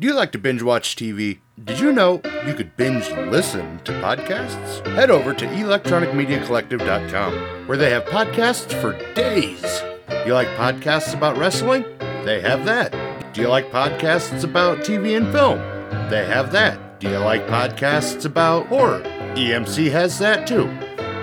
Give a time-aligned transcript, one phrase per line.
[0.00, 1.40] Do you like to binge watch TV?
[1.62, 4.86] Did you know you could binge listen to podcasts?
[4.94, 9.62] Head over to electronicmediacollective.com where they have podcasts for days.
[10.24, 11.84] You like podcasts about wrestling?
[12.24, 12.94] They have that.
[13.34, 15.58] Do you like podcasts about TV and film?
[16.08, 16.98] They have that.
[16.98, 19.02] Do you like podcasts about horror?
[19.34, 20.74] EMC has that too.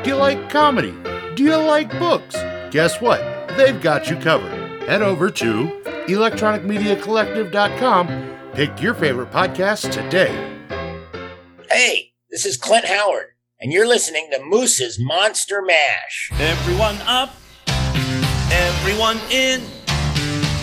[0.04, 0.94] Do you like comedy?
[1.34, 2.36] Do you like books?
[2.70, 3.23] Guess what?
[3.57, 4.84] They've got you covered.
[4.84, 5.68] Head over to
[6.07, 8.37] electronicmediacollective.com.
[8.58, 10.34] Pick your favorite podcast today.
[11.70, 13.27] Hey, this is Clint Howard,
[13.62, 16.31] and you're listening to Moose's Monster Mash.
[16.40, 17.36] Everyone up,
[18.50, 19.62] everyone in.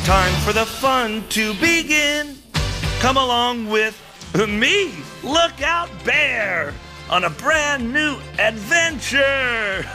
[0.02, 2.36] Time for the fun to begin.
[2.98, 3.96] Come along with
[4.48, 4.92] me,
[5.22, 6.74] Lookout Bear,
[7.08, 9.82] on a brand new adventure.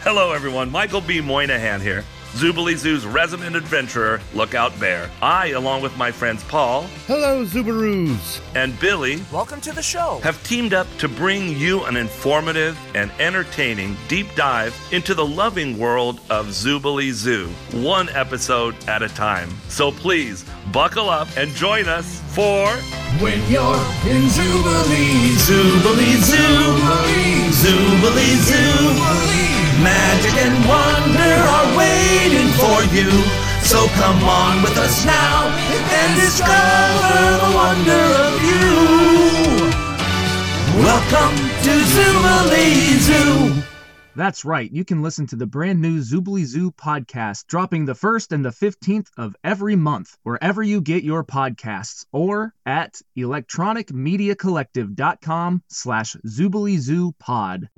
[0.00, 0.70] Hello, everyone.
[0.70, 1.20] Michael B.
[1.20, 2.06] Moynihan here.
[2.34, 5.08] Zoobilee Zoo's resident adventurer, Lookout Bear.
[5.22, 8.40] I, along with my friends Paul Hello, Zubaroos.
[8.56, 10.18] and Billy, Welcome to the show.
[10.24, 15.78] have teamed up to bring you an informative and entertaining deep dive into the loving
[15.78, 19.48] world of Zoobilee Zoo, one episode at a time.
[19.68, 22.66] So please buckle up and join us for
[23.22, 26.80] When you're in Jubilee, Zoobilee Zoo,
[27.62, 29.44] Zoobilee Zoo.
[29.82, 33.10] Magic and wonder are waiting for you.
[33.62, 39.74] So come on with us now and discover the wonder of you.
[40.82, 43.73] Welcome to Zoobilee Zoo.
[44.16, 44.70] That's right.
[44.70, 48.50] You can listen to the brand new Zoobly Zoo podcast dropping the 1st and the
[48.50, 56.14] 15th of every month, wherever you get your podcasts, or at electronicmediacollective.com slash
[57.18, 57.68] pod.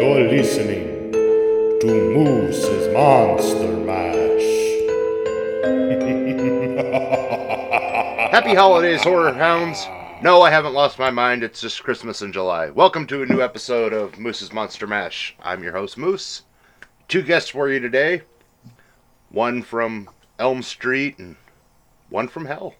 [0.00, 0.79] You're listening
[1.80, 4.42] to Moose's Monster Mash.
[8.30, 9.88] Happy holidays, horror hounds.
[10.22, 11.42] No, I haven't lost my mind.
[11.42, 12.68] It's just Christmas in July.
[12.68, 15.34] Welcome to a new episode of Moose's Monster Mash.
[15.40, 16.42] I'm your host, Moose.
[17.08, 18.24] Two guests for you today.
[19.30, 21.36] One from Elm Street and
[22.10, 22.74] one from Hell.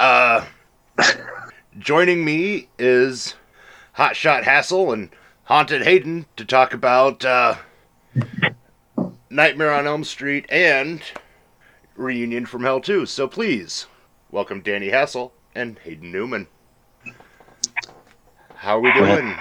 [0.00, 0.46] Uh,
[1.78, 3.34] joining me is
[3.98, 5.10] Hotshot Hassel and
[5.44, 7.56] Haunted Hayden to talk about uh,
[9.32, 11.02] Nightmare on Elm Street and
[11.96, 13.06] Reunion from Hell 2.
[13.06, 13.86] So please,
[14.30, 16.46] welcome Danny Hassel and Hayden Newman.
[18.54, 19.34] How are we doing?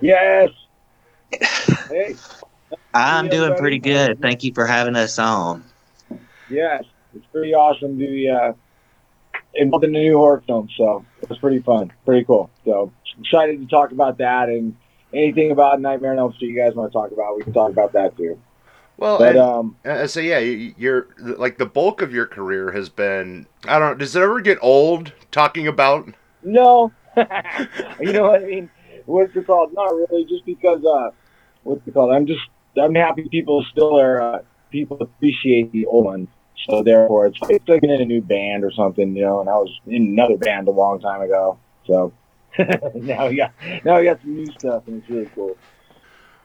[0.00, 0.50] Yes.
[1.88, 2.14] Hey,
[2.94, 3.60] I'm doing buddy.
[3.60, 4.20] pretty good.
[4.20, 5.64] Thank you for having us on.
[6.48, 6.84] yes.
[7.14, 8.52] It's pretty awesome to be uh,
[9.54, 12.50] involved in a new horror film, so it's pretty fun, pretty cool.
[12.64, 14.76] So excited to talk about that and
[15.12, 17.70] anything about Nightmare on Elm Street you guys want to talk about, we can talk
[17.70, 18.38] about that too.
[18.96, 22.88] Well, But and, um, so yeah, you- you're like the bulk of your career has
[22.88, 23.46] been.
[23.66, 23.92] I don't.
[23.92, 26.08] know, Does it ever get old talking about?
[26.42, 26.92] no,
[28.00, 28.70] you know what I mean?
[29.06, 29.72] What's it called?
[29.74, 31.10] Not really, just because uh,
[31.64, 32.12] what's it called?
[32.12, 32.40] I'm just
[32.80, 34.38] I'm happy people still are uh,
[34.70, 36.28] people appreciate the old ones.
[36.68, 39.40] So therefore, it's it's like in a new band or something, you know.
[39.40, 42.12] And I was in another band a long time ago, so
[42.94, 43.52] now we got
[43.84, 45.56] now we got some new stuff, and it's really cool.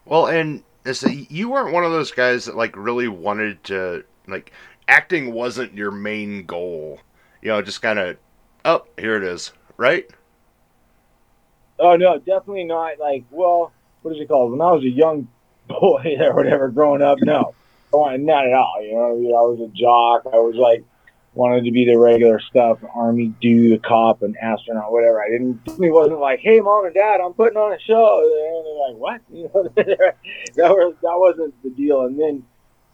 [0.05, 4.51] Well, and so you weren't one of those guys that like really wanted to like
[4.87, 6.99] acting wasn't your main goal.
[7.41, 8.17] You know, just kind of,
[8.65, 10.09] oh, here it is, right?
[11.79, 12.99] Oh no, definitely not.
[12.99, 14.51] Like, well, what is it called?
[14.51, 15.27] When I was a young
[15.67, 17.53] boy or whatever, growing up, no,
[17.93, 18.81] not at all.
[18.81, 20.33] You know, I was a jock.
[20.33, 20.83] I was like
[21.39, 25.23] wanted to be the regular stuff, army dude, cop, and astronaut, whatever.
[25.23, 25.63] I didn't.
[25.63, 28.19] Definitely wasn't like, hey, mom and dad, I'm putting on a show.
[28.19, 29.21] And they're like, what?
[29.31, 29.63] You know,
[30.55, 32.01] that was that wasn't the deal.
[32.01, 32.43] And then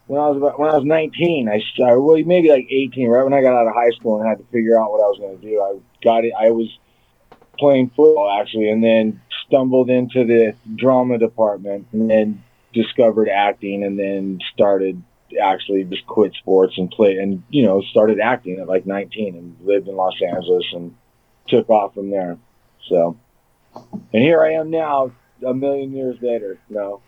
[0.06, 3.24] when I was about, when I was 19, I started, well, maybe like 18, right
[3.24, 5.18] when I got out of high school and had to figure out what I was
[5.18, 5.60] going to do.
[5.60, 6.34] I got it.
[6.40, 6.70] I was
[7.58, 12.44] playing football actually, and then stumbled into the drama department, and then
[12.74, 15.02] discovered acting, and then started
[15.42, 19.56] actually just quit sports and play, and you know started acting at like 19, and
[19.64, 20.96] lived in Los Angeles, and
[21.48, 22.38] took off from there.
[22.88, 23.18] So,
[23.76, 25.12] and here I am now,
[25.46, 26.58] a million years later.
[26.70, 27.02] You know.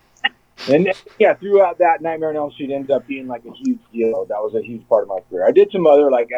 [0.69, 4.25] And yeah, throughout that, Nightmare on Elm Street ended up being like a huge deal.
[4.25, 5.45] That was a huge part of my career.
[5.45, 6.29] I did some other like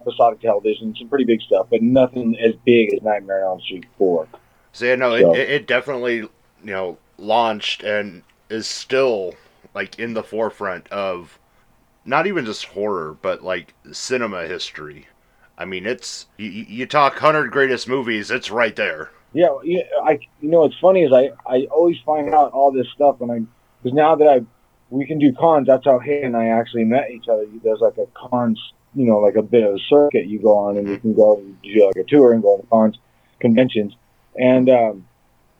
[0.00, 3.86] episodic television, some pretty big stuff, but nothing as big as Nightmare on Elm Street
[3.98, 4.28] 4.
[4.72, 6.30] So yeah, no, So- it, it definitely you
[6.62, 9.34] know launched and is still
[9.76, 11.38] like in the forefront of
[12.06, 15.06] not even just horror, but like cinema history.
[15.58, 19.10] I mean, it's you, you talk hundred greatest movies, it's right there.
[19.34, 19.82] Yeah, yeah.
[20.02, 23.30] I you know what's funny is I I always find out all this stuff when
[23.30, 23.40] I
[23.82, 24.40] because now that I
[24.88, 25.66] we can do cons.
[25.66, 27.44] That's how Hay and I actually met each other.
[27.62, 28.58] There's like a cons,
[28.94, 31.36] you know, like a bit of a circuit you go on, and you can go
[31.36, 32.96] and do like a tour and go to cons,
[33.40, 33.94] conventions,
[34.36, 35.06] and um,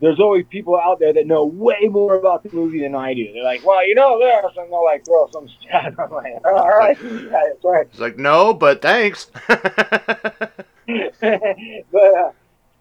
[0.01, 3.33] there's always people out there that know way more about the movie than I do.
[3.33, 5.95] They're like, well, you know this, and they'll like throw some stat.
[5.99, 7.87] I'm like, all right, yeah, that's right.
[7.87, 9.31] It's like, no, but thanks.
[9.49, 10.53] but
[12.17, 12.31] uh,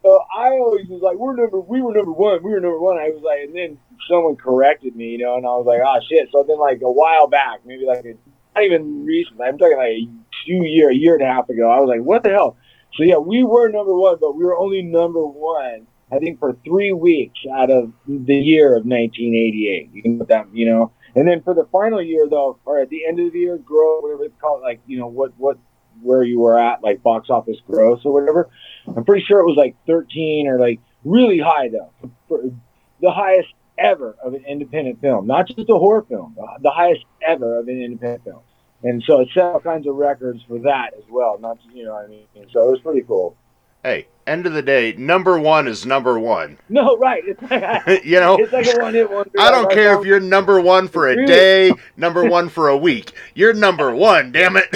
[0.05, 2.97] so I always was like, we're number, we were number one, we were number one.
[2.97, 5.99] I was like, and then someone corrected me, you know, and I was like, oh
[6.07, 6.29] shit.
[6.31, 8.13] So then like a while back, maybe like a,
[8.53, 10.07] not even recent, I'm talking like a
[10.45, 11.71] two year, a year and a half ago.
[11.71, 12.55] I was like, what the hell?
[12.93, 15.87] So yeah, we were number one, but we were only number one.
[16.11, 19.89] I think for three weeks out of the year of 1988.
[19.91, 20.91] You can put that, you know.
[21.15, 24.01] And then for the final year, though, or at the end of the year, grow
[24.01, 25.57] whatever it's called, like you know what what
[26.01, 28.49] where you were at, like box office gross or whatever.
[28.87, 31.91] I'm pretty sure it was like 13 or like really high though,
[33.01, 37.59] the highest ever of an independent film, not just a horror film, the- highest ever
[37.59, 38.41] of an independent film.
[38.83, 41.39] And so it set all kinds of records for that as well.
[41.39, 42.25] Not you know I mean.
[42.51, 43.35] So it was pretty cool.
[43.85, 46.57] Hey, end of the day, number one is number one.
[46.69, 47.23] No, right?
[47.25, 49.29] It's like you know, it's like a one hit wonder.
[49.39, 53.13] I don't care if you're number one for a day, number one for a week.
[53.35, 54.75] You're number one, damn it.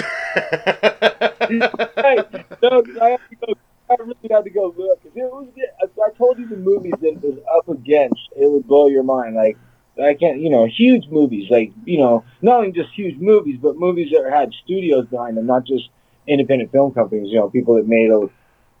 [1.50, 2.18] hey,
[2.62, 3.54] no, I have to go.
[3.90, 5.02] I really had to go look.
[5.02, 5.48] 'Cause It was.
[5.56, 9.02] If I told you the movies that it was up against, it would blow your
[9.02, 9.34] mind.
[9.34, 9.56] Like
[10.00, 11.50] I can't, you know, huge movies.
[11.50, 15.46] Like you know, not only just huge movies, but movies that had studios behind them,
[15.46, 15.88] not just
[16.28, 17.28] independent film companies.
[17.32, 18.28] You know, people that made a,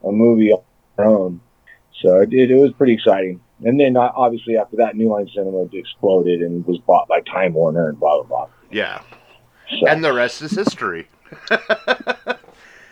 [0.04, 0.62] a movie on
[0.96, 1.40] their own.
[2.02, 3.40] So it, it, was pretty exciting.
[3.62, 7.54] And then uh, obviously after that, New Line Cinema exploded and was bought by Time
[7.54, 8.48] Warner and blah blah blah.
[8.70, 9.02] yeah.
[9.78, 9.86] So.
[9.86, 11.08] And the rest is history.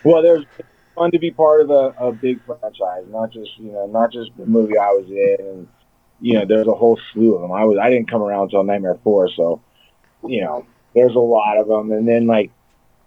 [0.03, 3.71] Well, there's it's fun to be part of a, a big franchise, not just you
[3.71, 5.67] know, not just the movie I was in, and
[6.21, 7.51] you know, there's a whole slew of them.
[7.51, 9.61] I was I didn't come around until Nightmare Four, so
[10.25, 10.65] you know,
[10.95, 12.51] there's a lot of them, and then like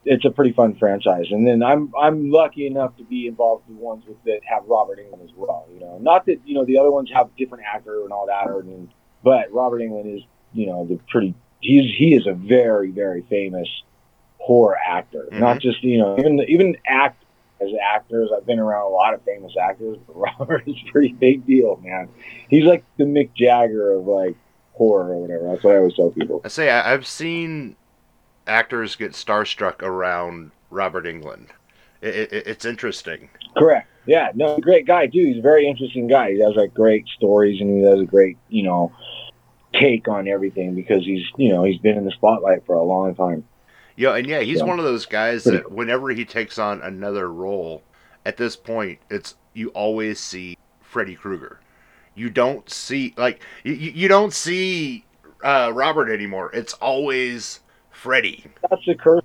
[0.05, 1.27] it's a pretty fun franchise.
[1.31, 4.65] And then I'm I'm lucky enough to be involved with the ones with, that have
[4.67, 5.67] Robert Englund as well.
[5.73, 8.49] You know, not that you know the other ones have different actor and all that,
[8.49, 8.65] or
[9.23, 10.23] but Robert Englund is
[10.53, 13.69] you know the pretty he's he is a very very famous
[14.39, 15.29] horror actor.
[15.31, 15.41] Mm-hmm.
[15.41, 17.23] Not just you know even even act
[17.61, 18.31] as actors.
[18.37, 21.77] I've been around a lot of famous actors, but Robert is a pretty big deal,
[21.83, 22.09] man.
[22.49, 24.37] He's like the Mick Jagger of like
[24.73, 25.49] horror or whatever.
[25.49, 26.41] That's what I always tell people.
[26.45, 27.77] I say I, I've seen
[28.47, 31.49] actors get starstruck around Robert Englund.
[32.01, 33.29] It, it, it's interesting.
[33.57, 33.89] Correct.
[34.07, 35.25] Yeah, no, great guy too.
[35.25, 36.33] He's a very interesting guy.
[36.33, 38.93] He has like great stories and he has a great, you know,
[39.73, 43.15] take on everything because he's, you know, he's been in the spotlight for a long
[43.15, 43.45] time.
[43.95, 47.83] Yeah, and yeah, he's one of those guys that whenever he takes on another role,
[48.25, 51.61] at this point, it's you always see Freddy Krueger.
[52.15, 55.05] You don't see like you, you you don't see
[55.45, 56.51] uh, Robert anymore.
[56.55, 57.61] It's always
[58.03, 58.45] Freddy.
[58.69, 59.23] That's a curse,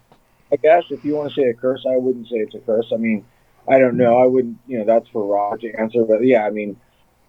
[0.51, 0.83] I guess.
[0.91, 2.85] If you want to say a curse, I wouldn't say it's a curse.
[2.93, 3.25] I mean,
[3.67, 4.21] I don't know.
[4.21, 6.05] I wouldn't, you know, that's for Rob to answer.
[6.05, 6.79] But yeah, I mean,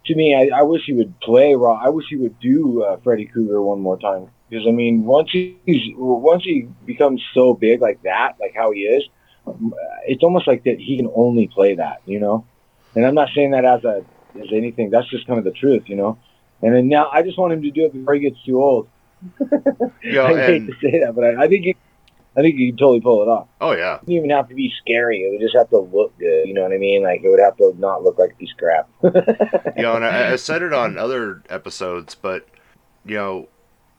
[0.05, 1.81] to me, I, I wish he would play Rob.
[1.83, 4.29] I wish he would do uh, Freddy Krueger one more time.
[4.51, 8.81] Because I mean, once he's once he becomes so big like that, like how he
[8.81, 9.05] is,
[10.07, 12.45] it's almost like that he can only play that, you know.
[12.95, 14.05] And I'm not saying that as a
[14.39, 14.91] as anything.
[14.91, 16.19] That's just kind of the truth, you know.
[16.61, 18.89] And then now I just want him to do it before he gets too old.
[19.41, 21.75] I hate and to say that, but I, I think you,
[22.37, 23.49] I think he can totally pull it off.
[23.61, 25.25] oh yeah, It doesn't even have to be scary.
[25.25, 26.47] It would just have to look good.
[26.47, 27.03] You know what I mean?
[27.03, 28.89] Like it would have to not look like a piece of crap.
[29.77, 32.47] you know, and I, I said it on other episodes, but
[33.05, 33.49] you know,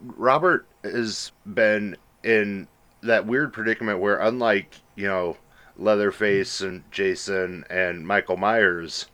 [0.01, 2.67] Robert has been in
[3.01, 5.37] that weird predicament where, unlike you know,
[5.77, 9.07] Leatherface and Jason and Michael Myers,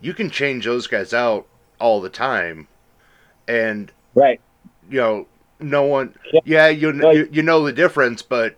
[0.00, 1.46] you can change those guys out
[1.80, 2.68] all the time,
[3.46, 4.40] and right.
[4.90, 5.26] you know,
[5.60, 6.40] no one, Yeah.
[6.44, 8.56] yeah, you No, you, you know the difference, but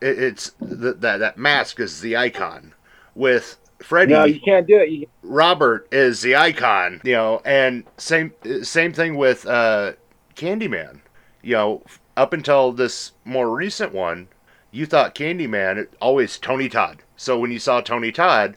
[0.00, 2.74] it, it's th- that that mask is the icon.
[3.14, 4.90] With Freddy, No, you can't do it.
[4.90, 8.32] You, Robert is the icon, you know, and same
[8.62, 9.92] same thing with uh,
[10.36, 11.00] Candyman.
[11.42, 11.82] You know,
[12.16, 14.28] up until this more recent one,
[14.70, 17.02] you thought Candyman always Tony Todd.
[17.16, 18.56] So when you saw Tony Todd,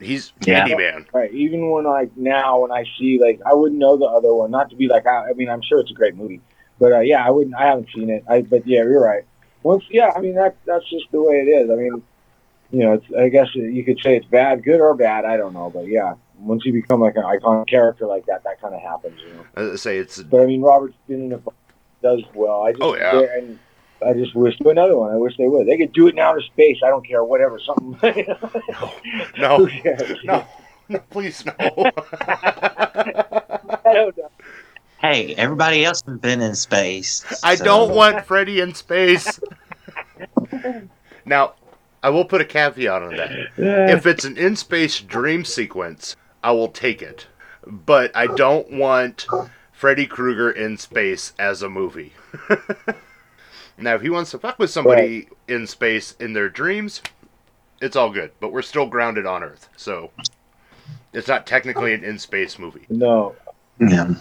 [0.00, 0.66] he's Yeah.
[0.66, 1.06] Candyman.
[1.12, 1.32] right.
[1.32, 4.50] Even when like now when I see like I wouldn't know the other one.
[4.50, 6.42] Not to be like I, I mean I'm sure it's a great movie,
[6.82, 7.54] but uh, yeah I wouldn't.
[7.54, 8.24] I haven't seen it.
[8.28, 9.24] I but yeah you're right.
[9.62, 11.70] Once yeah I mean that that's just the way it is.
[11.70, 12.02] I mean
[12.72, 15.24] you know it's, I guess you could say it's bad, good or bad.
[15.24, 16.14] I don't know, but yeah.
[16.38, 19.20] Once you become like an iconic character like that, that kind of happens.
[19.20, 19.72] You know.
[19.72, 21.40] I say it's But I mean, Robert's been in a
[22.02, 22.62] does well.
[22.62, 23.20] I just Oh, yeah.
[23.38, 23.60] and
[24.04, 25.12] I just wish do another one.
[25.12, 25.68] I wish they would.
[25.68, 26.78] They could do it in outer space.
[26.84, 27.22] I don't care.
[27.22, 27.60] Whatever.
[27.60, 28.26] Something.
[29.38, 29.68] No, Who
[30.24, 30.44] no,
[30.88, 31.52] no, please no.
[33.84, 34.30] I don't know.
[35.02, 37.24] Hey, everybody else has been in space.
[37.42, 39.40] I so- don't want Freddy in space.
[41.24, 41.54] now,
[42.04, 43.32] I will put a caveat on that.
[43.56, 47.26] If it's an in space dream sequence, I will take it.
[47.66, 49.26] But I don't want
[49.72, 52.12] Freddy Krueger in space as a movie.
[53.76, 57.02] now, if he wants to fuck with somebody in space in their dreams,
[57.80, 58.30] it's all good.
[58.38, 60.12] But we're still grounded on Earth, so
[61.12, 62.86] it's not technically an in space movie.
[62.88, 63.34] No,
[63.80, 64.14] Yeah.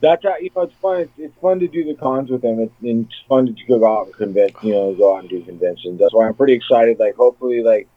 [0.00, 1.00] That's how, you know it's fun.
[1.00, 2.60] It's, it's fun to do the cons with them.
[2.60, 4.68] It's, and it's fun to go out and convention.
[4.68, 5.98] You know, go out and do conventions.
[6.00, 6.98] That's why I'm pretty excited.
[6.98, 7.88] Like, hopefully, like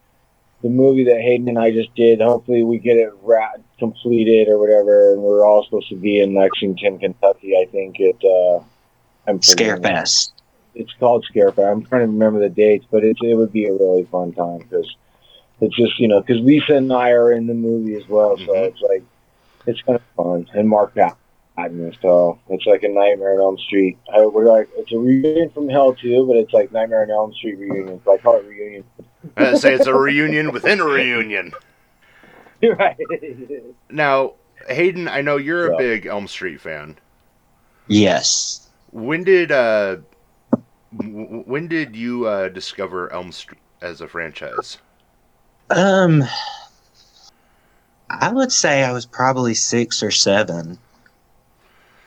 [0.62, 2.20] the movie that Hayden and I just did.
[2.20, 5.12] Hopefully, we get it ra- completed or whatever.
[5.12, 7.54] And we're all supposed to be in Lexington, Kentucky.
[7.56, 8.16] I think it.
[8.24, 8.64] Uh,
[9.28, 9.40] I'm.
[9.40, 10.32] Scarefest.
[10.74, 11.70] It's called Scarefest.
[11.72, 14.58] I'm trying to remember the dates, but it it would be a really fun time
[14.58, 14.94] because
[15.60, 18.44] it's just you know because Lisa and I are in the movie as well, so
[18.46, 18.68] Mhm.
[18.68, 19.02] it's like
[19.66, 20.48] it's kind of fun.
[20.54, 20.94] And Mark
[21.56, 23.98] Patton, so it's like a Nightmare on Elm Street.
[24.14, 27.32] I, we're like it's a reunion from Hell too, but it's like Nightmare on Elm
[27.34, 28.00] Street reunion.
[28.04, 28.84] So I call it reunion.
[29.36, 31.52] I say it's a reunion within a reunion.
[32.78, 32.96] right.
[33.90, 34.34] Now,
[34.68, 36.96] Hayden, I know you're a big Elm Street fan.
[37.86, 38.68] Yes.
[38.92, 39.96] When did uh,
[40.96, 44.78] w- when did you uh, discover Elm Street as a franchise?
[45.70, 46.24] Um,
[48.10, 50.78] I would say I was probably six or seven.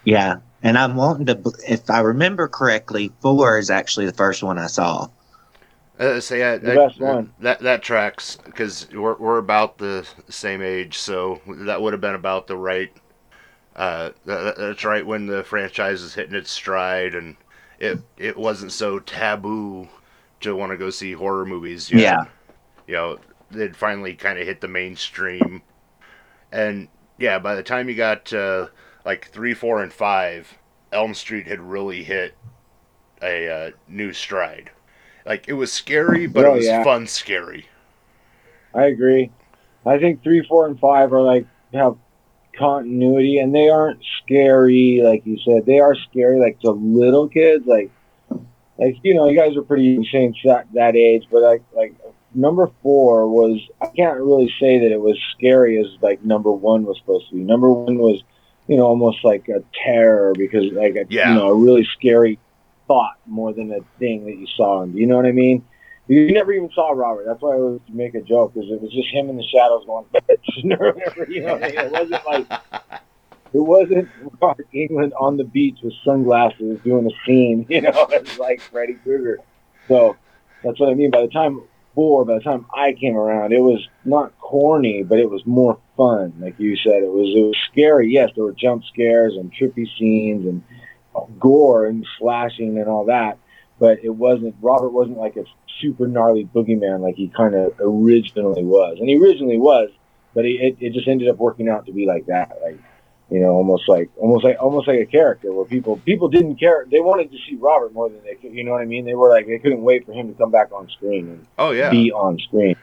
[0.10, 1.54] Yeah, and I'm wanting to.
[1.68, 5.08] If I remember correctly, four is actually the first one I saw.
[6.00, 7.34] Uh, say I, The I- best one.
[7.40, 12.16] That that tracks because we're we're about the same age, so that would have been
[12.16, 12.92] about the right.
[13.76, 17.36] Uh, that, that's right when the franchise is hitting its stride, and
[17.80, 19.88] it it wasn't so taboo
[20.42, 21.92] to want to go see horror movies.
[21.92, 22.00] yet.
[22.02, 22.26] Yeah.
[22.88, 23.18] you know,
[23.52, 25.62] they'd finally kind of hit the mainstream.
[26.52, 26.88] And
[27.18, 28.68] yeah, by the time you got uh,
[29.06, 30.58] like three, four, and five,
[30.92, 32.36] Elm Street had really hit
[33.22, 34.72] a uh, new stride.
[35.26, 36.84] Like it was scary, but Oh, it was yeah.
[36.84, 37.68] fun scary.
[38.74, 39.32] I agree.
[39.86, 41.98] I think three, four, and five are like have
[42.58, 45.66] continuity, and they aren't scary, like you said.
[45.66, 47.92] They are scary, like to little kids, like
[48.78, 51.96] like you know, you guys are pretty insane that that age, but like like
[52.34, 56.86] number four was I can't really say that it was scary as like number one
[56.86, 57.42] was supposed to be.
[57.42, 58.24] Number one was
[58.70, 61.30] you know almost like a terror because like a Yeah.
[61.30, 62.38] you know a really scary
[62.88, 64.84] thought more than a thing that you saw.
[64.86, 65.66] You know what I mean?
[66.08, 67.26] You never even saw Robert.
[67.28, 69.86] That's why I always make a joke because it was just him in the shadows
[69.86, 70.06] going,
[70.80, 71.26] or whatever.
[71.30, 71.80] You know, what I mean?
[71.80, 72.62] it wasn't like
[73.54, 74.10] it wasn't
[74.42, 77.66] Robert Englund on the beach with sunglasses doing a scene.
[77.70, 79.40] You know, it's like Freddy Krueger.
[79.88, 80.16] So
[80.64, 81.10] that's what I mean.
[81.10, 81.62] By the time
[81.96, 85.80] four, by the time I came around, it was not corny, but it was more
[85.98, 86.34] fun.
[86.40, 88.12] Like you said, it was it was scary.
[88.12, 90.64] Yes, there were jump scares and trippy scenes and
[91.40, 93.38] gore and slashing and all that
[93.80, 95.46] but it wasn't Robert wasn't like a
[95.80, 99.90] super gnarly boogeyman like he kind of originally was, and he originally was,
[100.34, 102.80] but he, it it just ended up working out to be like that, like
[103.30, 106.86] you know, almost like almost like almost like a character where people people didn't care,
[106.90, 109.06] they wanted to see Robert more than they could, you know what I mean?
[109.06, 111.72] They were like they couldn't wait for him to come back on screen and Oh
[111.72, 111.90] yeah.
[111.90, 112.76] be on screen.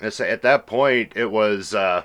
[0.00, 2.04] At that point, it was, uh,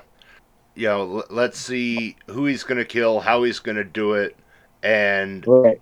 [0.74, 4.38] you know, let's see who he's gonna kill, how he's gonna do it,
[4.82, 5.80] and Right,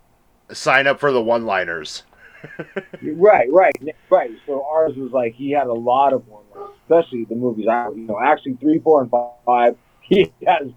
[0.52, 2.04] sign up for the one-liners.
[3.02, 3.74] right, right,
[4.10, 4.30] right.
[4.46, 7.66] So ours was like he had a lot of one, liners, especially the movies.
[7.70, 9.10] I you know actually three, four, and
[9.46, 9.76] five.
[10.00, 10.68] He has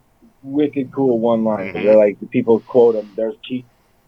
[0.43, 1.75] wicked cool one liners.
[1.75, 1.83] Mhm.
[1.83, 3.11] They're like the people quote them.
[3.15, 3.65] There's cheap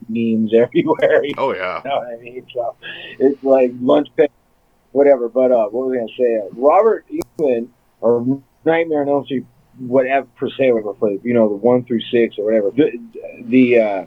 [0.10, 1.24] memes everywhere.
[1.38, 1.82] Oh yeah.
[1.84, 2.46] You know what I mean?
[2.54, 2.76] So
[3.20, 4.28] it's like lunch pay,
[4.92, 5.30] whatever.
[5.30, 6.38] But uh, what was I gonna say?
[6.38, 7.68] Uh, Robert Englund
[8.02, 9.46] or Nightmare on Elm Street,
[9.80, 12.72] whatever per se, whatever for you know the one through six or whatever.
[12.72, 13.00] The
[13.44, 14.06] the uh,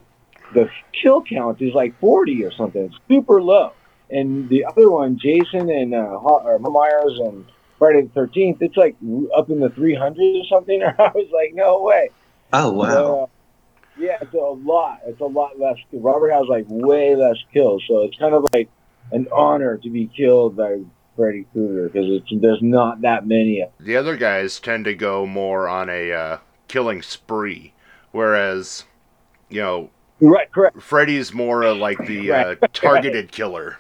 [0.55, 0.69] the
[1.01, 2.85] kill count is like forty or something.
[2.85, 3.73] It's super low.
[4.09, 7.45] And the other one, Jason and uh, or Myers and
[7.79, 8.97] Friday the Thirteenth, it's like
[9.37, 10.83] up in the three hundreds or something.
[10.99, 12.11] I was like, no way.
[12.53, 13.23] Oh wow.
[13.23, 13.27] Uh,
[13.99, 15.01] yeah, it's a lot.
[15.07, 15.77] It's a lot less.
[15.93, 18.69] Robert has like way less kills, so it's kind of like
[19.13, 20.81] an honor to be killed by
[21.17, 23.63] Freddy Krueger because it's there's not that many.
[23.63, 27.73] of The other guys tend to go more on a uh, killing spree,
[28.13, 28.85] whereas,
[29.49, 29.91] you know.
[30.21, 30.81] Right, correct.
[30.83, 32.59] Freddy's more of like the uh, Right.
[32.75, 33.79] targeted killer,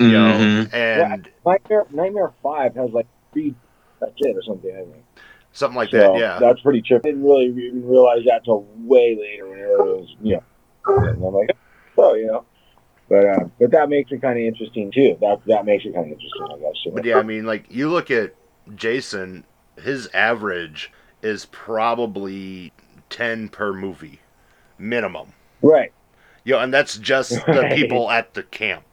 [0.00, 0.74] you know, Mhm.
[0.74, 3.54] and Nightmare Nightmare Five has like three.
[4.00, 4.70] That's it or something.
[4.72, 5.04] I think.
[5.52, 6.18] something like so that.
[6.18, 6.38] Yeah.
[6.40, 6.96] that's pretty trippy.
[7.06, 10.42] I didn't really even realize that till way later when it was, you know.
[10.86, 11.50] And I'm like,
[11.98, 12.44] oh, you know.
[13.08, 15.16] But uh, but that makes it kind of interesting too.
[15.20, 16.94] That that makes it kind of interesting, I guess.
[16.94, 18.34] But yeah, I mean, like you look at
[18.76, 19.44] Jason,
[19.82, 20.92] his average
[21.22, 22.72] is probably
[23.10, 24.20] ten per movie,
[24.78, 25.32] minimum.
[25.60, 25.92] Right.
[26.44, 28.89] You know, and that's just the people at the camp.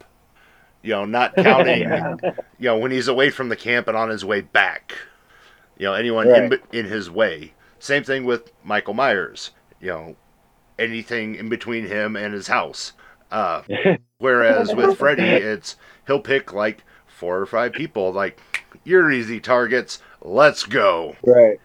[0.82, 1.80] You know, not counting.
[1.88, 2.16] Yeah.
[2.58, 4.94] You know, when he's away from the camp and on his way back.
[5.78, 6.44] You know, anyone Right.
[6.44, 7.52] in in in his way.
[7.78, 9.50] Same thing with Michael Myers.
[9.80, 10.16] You know,
[10.78, 12.92] anything in between him and his house.
[13.30, 13.62] Uh,
[14.18, 18.12] whereas with Freddy, it's he'll pick like four or five people.
[18.12, 18.40] Like,
[18.84, 20.00] you're easy targets.
[20.22, 21.16] Let's go.
[21.24, 21.60] Right.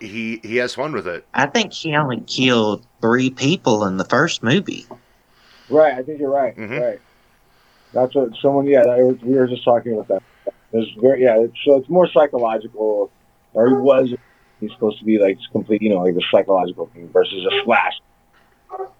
[0.00, 1.26] He he has fun with it.
[1.34, 4.86] I think he only killed three people in the first movie.
[5.68, 5.94] Right.
[5.94, 6.56] I think you're right.
[6.56, 6.80] Mhm.
[6.80, 7.00] Right.
[7.92, 8.66] That's what someone.
[8.66, 10.22] Yeah, that we were just talking about that.
[10.72, 11.40] It's very yeah.
[11.40, 13.10] It's, so it's more psychological,
[13.54, 14.14] or he was.
[14.60, 17.94] He's supposed to be like complete, you know, like the psychological thing versus a slash.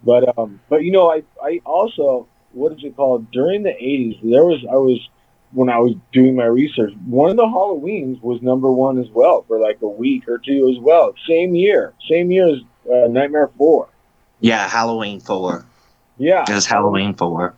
[0.03, 3.29] But um, but you know, I I also what is it called?
[3.31, 5.07] During the '80s, there was I was
[5.51, 6.93] when I was doing my research.
[7.05, 10.73] One of the Halloweens was number one as well for like a week or two
[10.73, 11.13] as well.
[11.27, 13.89] Same year, same year as uh, Nightmare Four.
[14.39, 15.65] Yeah, Halloween 4.
[16.17, 17.53] Yeah, It was Halloween 4.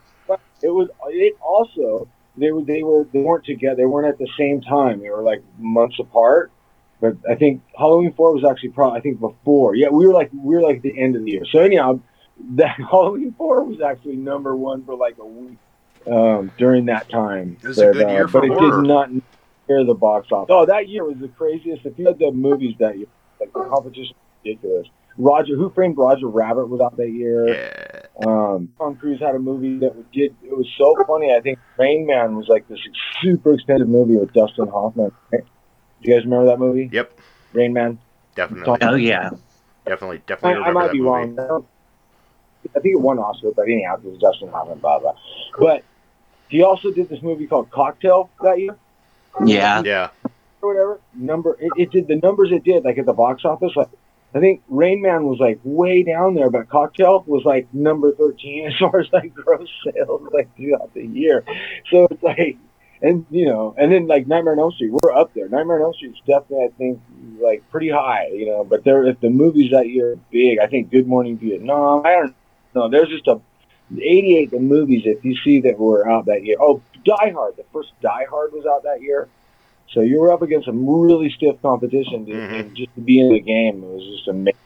[0.63, 4.27] It was it also they were they were they weren't together they weren't at the
[4.37, 4.99] same time.
[5.01, 6.51] They were like months apart.
[6.99, 9.75] But i think halloween 4 was actually probably i think before.
[9.75, 11.43] Yeah we were like we were like at the end of the year.
[11.51, 11.99] So anyhow
[12.55, 15.57] that halloween 4 was actually number one for like a week
[16.07, 17.57] um, during that time.
[17.63, 19.09] It was a But, good year uh, for but it did not
[19.69, 21.85] near the box office oh that year was the craziest.
[21.85, 23.07] If you had the movies that year
[23.39, 24.87] like the competition was ridiculous.
[25.17, 27.47] Roger who framed roger rabbit was out that year?
[27.47, 28.00] Yeah.
[28.27, 31.33] Um, Tom Cruise had a movie that was did it was so funny.
[31.33, 32.79] I think Rain Man was like this
[33.21, 35.11] super expensive movie with Dustin Hoffman.
[35.31, 35.43] right?
[36.01, 36.89] Do you guys remember that movie?
[36.91, 37.19] Yep.
[37.53, 37.99] Rain Man.
[38.35, 38.77] Definitely.
[38.81, 39.29] Oh, yeah.
[39.85, 40.21] Definitely.
[40.25, 40.63] Definitely.
[40.63, 41.09] I remember might be movie.
[41.09, 41.39] wrong.
[41.39, 44.79] I I think it won Oscar, but anyhow, it was Dustin Hoffman.
[44.79, 45.13] Blah blah.
[45.59, 45.83] But
[46.49, 48.75] he also did this movie called Cocktail that year
[49.45, 49.81] Yeah.
[49.83, 50.09] Yeah.
[50.61, 50.99] or whatever.
[51.15, 53.71] Number it, it did the numbers it did like at the box office.
[53.75, 53.89] Like
[54.33, 58.67] I think Rain Man was like way down there, but Cocktail was like number thirteen
[58.71, 61.43] as far as like gross sales like throughout the year.
[61.91, 62.57] So it's like,
[63.01, 65.49] and you know, and then like Nightmare on Elm Street, we're up there.
[65.49, 67.01] Nightmare on Elm Street's definitely I think
[67.41, 68.63] like pretty high, you know.
[68.63, 72.05] But there, if the movies that year are big, I think Good Morning Vietnam.
[72.05, 72.35] I don't
[72.73, 72.89] know.
[72.89, 73.41] There's just a
[73.93, 76.55] 88 the movies if you see that were out that year.
[76.59, 79.27] Oh, Die Hard, the first Die Hard was out that year.
[79.93, 82.59] So you were up against some really stiff competition to, Mhm.
[82.59, 83.83] and just to be in the game.
[83.83, 84.57] It was just amazing.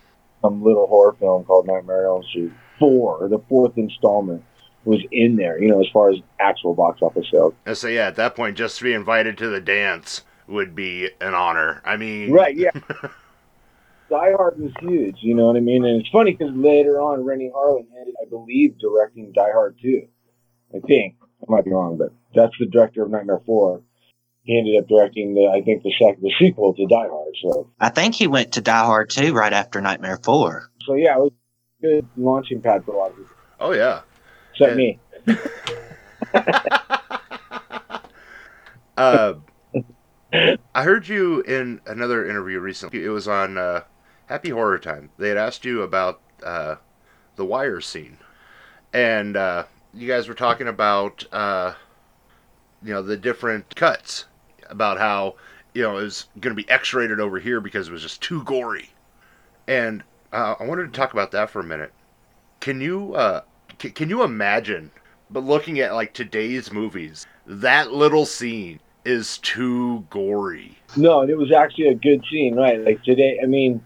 [0.41, 4.43] Some little horror film called Nightmare on Elm Street four, the fourth installment,
[4.83, 5.59] was in there.
[5.59, 7.53] You know, as far as actual box office sales.
[7.65, 11.09] And so yeah, at that point, just to be invited to the dance would be
[11.19, 11.81] an honor.
[11.83, 12.55] I mean, Right?
[12.55, 12.69] Yeah.
[14.09, 15.17] Die Hard was huge.
[15.21, 15.83] You know what I mean?
[15.83, 20.03] And it's funny because later on, Renny Harlin ended, I believe, directing Die Hard two.
[20.75, 23.81] I think I might be wrong, but that's the director of Nightmare four.
[24.45, 27.33] He ended up directing the, I think, the second, the sequel to Die Hard.
[27.41, 30.69] So, I think he went to Die Hard 2 right after Nightmare 4.
[30.85, 34.01] so yeah, it was a good launching pad for a lot of people, Oh yeah.
[34.51, 34.75] except Yeah.
[34.77, 34.99] me.
[38.97, 39.33] uh,
[40.73, 43.03] I heard you in another interview recently.
[43.03, 43.81] It was on uh,
[44.27, 45.09] Happy Horror Time.
[45.17, 46.75] They had asked you about uh,
[47.35, 48.17] the wire scene,
[48.93, 51.73] and uh, you guys were talking about uh,
[52.83, 54.25] you know the different cuts
[54.69, 55.35] about how
[55.73, 58.43] you know it was going to be X-rated over here because it was just too
[58.43, 58.89] gory,
[59.67, 61.93] and uh, I wanted to talk about that for a minute.
[62.59, 63.41] Can you uh,
[63.81, 64.91] c- can you imagine?
[65.29, 70.77] But looking at like today's movies, that little scene is too gory.
[70.97, 72.79] No, and it was actually a good scene, right?
[72.79, 73.81] Like today, I mean,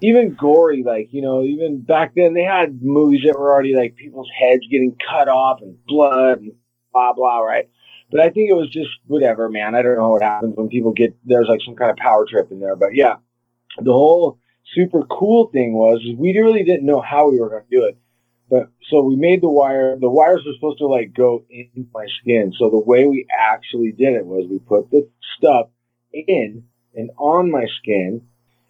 [0.00, 3.96] even gory, like, you know, even back then they had movies that were already like
[3.96, 6.52] people's heads getting cut off and blood and
[6.92, 7.68] blah, blah, right?
[8.12, 9.74] But I think it was just whatever, man.
[9.74, 12.52] I don't know what happens when people get, there's like some kind of power trip
[12.52, 12.76] in there.
[12.76, 13.16] But yeah,
[13.78, 14.38] the whole
[14.74, 17.96] super cool thing was we really didn't know how we were going to do it.
[18.50, 19.96] But so we made the wire.
[19.98, 22.52] The wires were supposed to like go in my skin.
[22.58, 25.68] So the way we actually did it was we put the stuff
[26.12, 28.20] in and on my skin,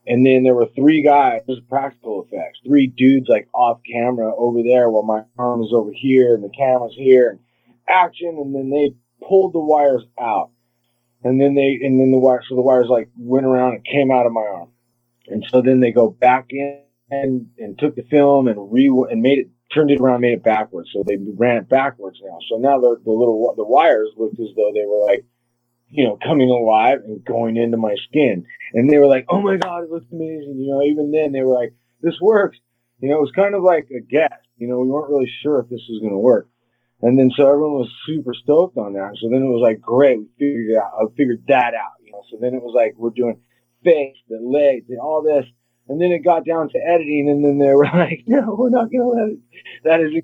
[0.07, 1.41] and then there were three guys.
[1.69, 2.61] Practical effects.
[2.65, 6.51] Three dudes like off camera over there, while my arm is over here and the
[6.57, 7.41] camera's here, and
[7.89, 8.39] action.
[8.39, 8.95] And then they
[9.29, 10.51] pulled the wires out,
[11.23, 12.43] and then they and then the wire.
[12.49, 14.71] So the wires like went around and came out of my arm,
[15.29, 16.81] and so then they go back in
[17.11, 20.43] and and took the film and re and made it turned it around, made it
[20.43, 20.91] backwards.
[20.93, 22.39] So they ran it backwards now.
[22.49, 25.25] So now the the little the wires looked as though they were like,
[25.89, 28.45] you know, coming alive and going into my skin.
[28.75, 31.43] And they were like, "Oh my god, it looks amazing!" You know, even then they
[31.43, 32.59] were like, "This works."
[33.01, 34.39] You know, it was kind of like a guess.
[34.57, 36.49] You know, we weren't really sure if this was going to work.
[37.03, 39.17] And then so everyone was super stoked on that.
[39.21, 40.93] So then it was like, great, we figured out.
[40.95, 42.23] I figured that out, you know.
[42.31, 43.41] So then it was like we're doing
[43.83, 45.45] face, the legs, and all this.
[45.89, 48.91] And then it got down to editing, and then they were like, no, we're not
[48.91, 49.39] gonna let it.
[49.85, 50.23] That is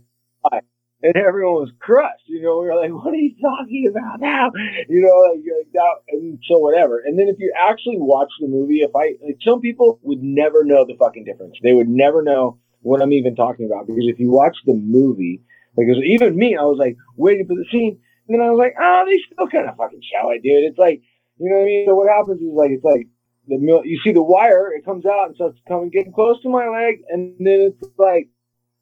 [0.48, 0.62] fine.
[1.02, 2.58] And everyone was crushed, you know.
[2.60, 4.50] We were like, "What are you talking about now?"
[4.88, 5.94] You know, like, like that.
[6.10, 6.98] And so whatever.
[7.04, 10.64] And then if you actually watch the movie, if I like, some people would never
[10.64, 11.54] know the fucking difference.
[11.62, 15.42] They would never know what I'm even talking about because if you watch the movie,
[15.78, 18.74] because even me, I was like waiting for the scene, and then I was like,
[18.80, 21.02] "Oh, they still kind of fucking show it, dude." It's like,
[21.38, 21.86] you know what I mean?
[21.86, 23.06] So what happens is like, it's like
[23.46, 26.48] the mil- you see the wire, it comes out and starts coming, getting close to
[26.48, 28.28] my leg, and then it's like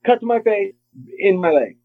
[0.04, 0.74] cut to my face
[1.18, 1.78] in my leg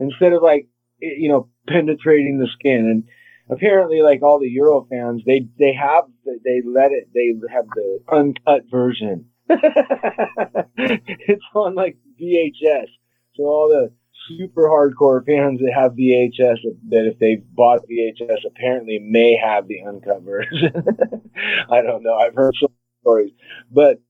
[0.00, 0.68] instead of like
[1.00, 3.04] it- you know penetrating the skin and
[3.50, 7.66] apparently like all the euro fans they they have the- they let it they have
[7.74, 12.88] the uncut version it's on like vhs
[13.34, 13.90] so all the
[14.28, 19.82] super hardcore fans that have vhs that if they bought vhs apparently may have the
[19.86, 20.72] uncut version
[21.70, 23.32] i don't know i've heard some stories
[23.70, 24.00] but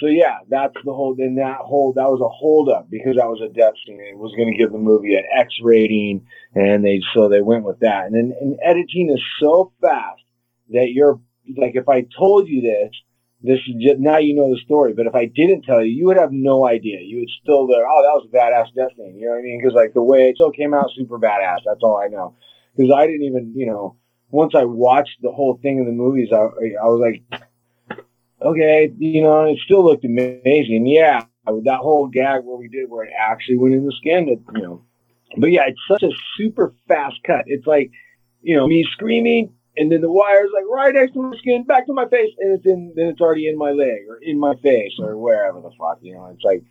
[0.00, 1.14] so yeah, that's the whole.
[1.16, 4.00] Then that whole that was a holdup because that was a death scene.
[4.00, 7.64] It was going to give the movie an X rating, and they so they went
[7.64, 8.04] with that.
[8.06, 10.20] And then and editing is so fast
[10.70, 11.18] that you're
[11.56, 12.94] like, if I told you this,
[13.42, 14.92] this is just now you know the story.
[14.94, 16.98] But if I didn't tell you, you would have no idea.
[17.00, 17.86] You would still there.
[17.86, 19.18] Oh, that was a badass death scene.
[19.18, 19.60] You know what I mean?
[19.60, 21.58] Because like the way it still came out, super badass.
[21.64, 22.34] That's all I know.
[22.76, 23.96] Because I didn't even, you know,
[24.30, 27.42] once I watched the whole thing in the movies, I I was like
[28.42, 30.86] okay, you know, it still looked amazing.
[30.86, 34.40] Yeah, that whole gag where we did where it actually went in the skin, it,
[34.54, 34.84] you know.
[35.36, 37.44] But yeah, it's such a super fast cut.
[37.46, 37.90] It's like,
[38.42, 41.86] you know, me screaming and then the wire's like right next to my skin, back
[41.86, 44.54] to my face, and it's in then it's already in my leg or in my
[44.56, 46.26] face or wherever the fuck, you know.
[46.34, 46.62] It's like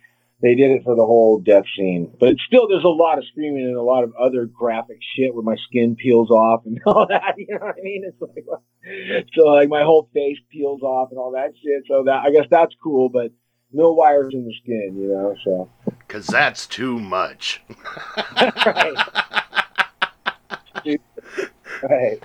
[0.42, 2.14] they did it for the whole death scene.
[2.18, 5.34] But it's still there's a lot of screaming and a lot of other graphic shit
[5.34, 8.04] where my skin peels off and all that, you know what I mean?
[8.06, 8.44] It's like
[9.34, 11.84] so like my whole face peels off and all that shit.
[11.88, 13.32] So that I guess that's cool, but
[13.72, 15.34] no wires in the skin, you know.
[15.44, 15.70] So
[16.06, 17.62] Because that's too much.
[18.36, 18.94] right,
[21.82, 22.22] right.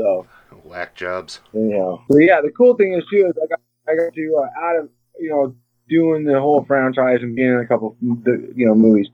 [0.00, 0.26] So
[0.64, 1.40] Whack jobs.
[1.52, 2.02] you know.
[2.10, 4.76] So yeah, the cool thing is too is I got I got to uh, out
[4.76, 5.54] of you know
[5.88, 9.08] doing the whole franchise and being in a couple the you know movies,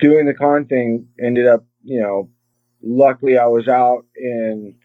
[0.00, 2.28] doing the con thing ended up you know.
[2.80, 4.76] Luckily, I was out in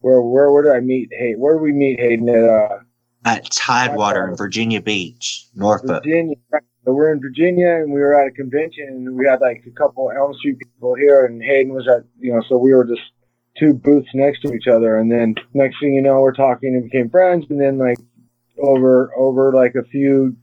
[0.00, 1.40] where where where did I meet Hayden?
[1.40, 2.44] Where did we meet Hayden at?
[2.44, 2.78] Uh,
[3.24, 6.04] At Tidewater in Virginia Beach, Norfolk.
[6.04, 6.36] Virginia.
[6.84, 9.70] So we're in Virginia, and we were at a convention, and we had like a
[9.70, 13.00] couple Elm Street people here, and Hayden was at, you know, so we were just
[13.58, 16.84] two booths next to each other, and then next thing you know, we're talking and
[16.90, 17.98] became friends, and then like
[18.58, 20.36] over over like a few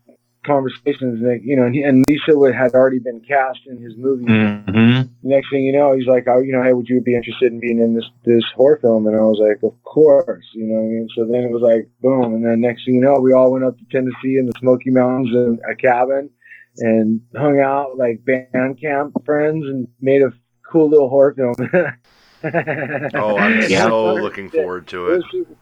[0.45, 3.93] conversations, like you know, and, he, and Lisa would, had already been cast in his
[3.97, 4.25] movie.
[4.25, 7.51] hmm Next thing you know, he's like, oh, you know, hey, would you be interested
[7.51, 9.07] in being in this this horror film?
[9.07, 11.07] And I was like, of course, you know what I mean.
[11.15, 13.65] So then it was like, boom, and then next thing you know, we all went
[13.65, 16.29] up to Tennessee in the Smoky Mountains in a cabin
[16.77, 20.33] and hung out like band camp friends and made a
[20.69, 21.55] cool little horror film.
[22.43, 23.85] Oh, I'm Yeah.
[23.85, 25.15] so looking forward to It, it.
[25.17, 25.55] was super-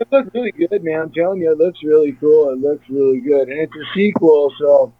[0.00, 1.00] it looks really good, man.
[1.00, 2.50] I'm telling you, it looks really cool.
[2.50, 4.92] It looks really good, and it's a sequel, so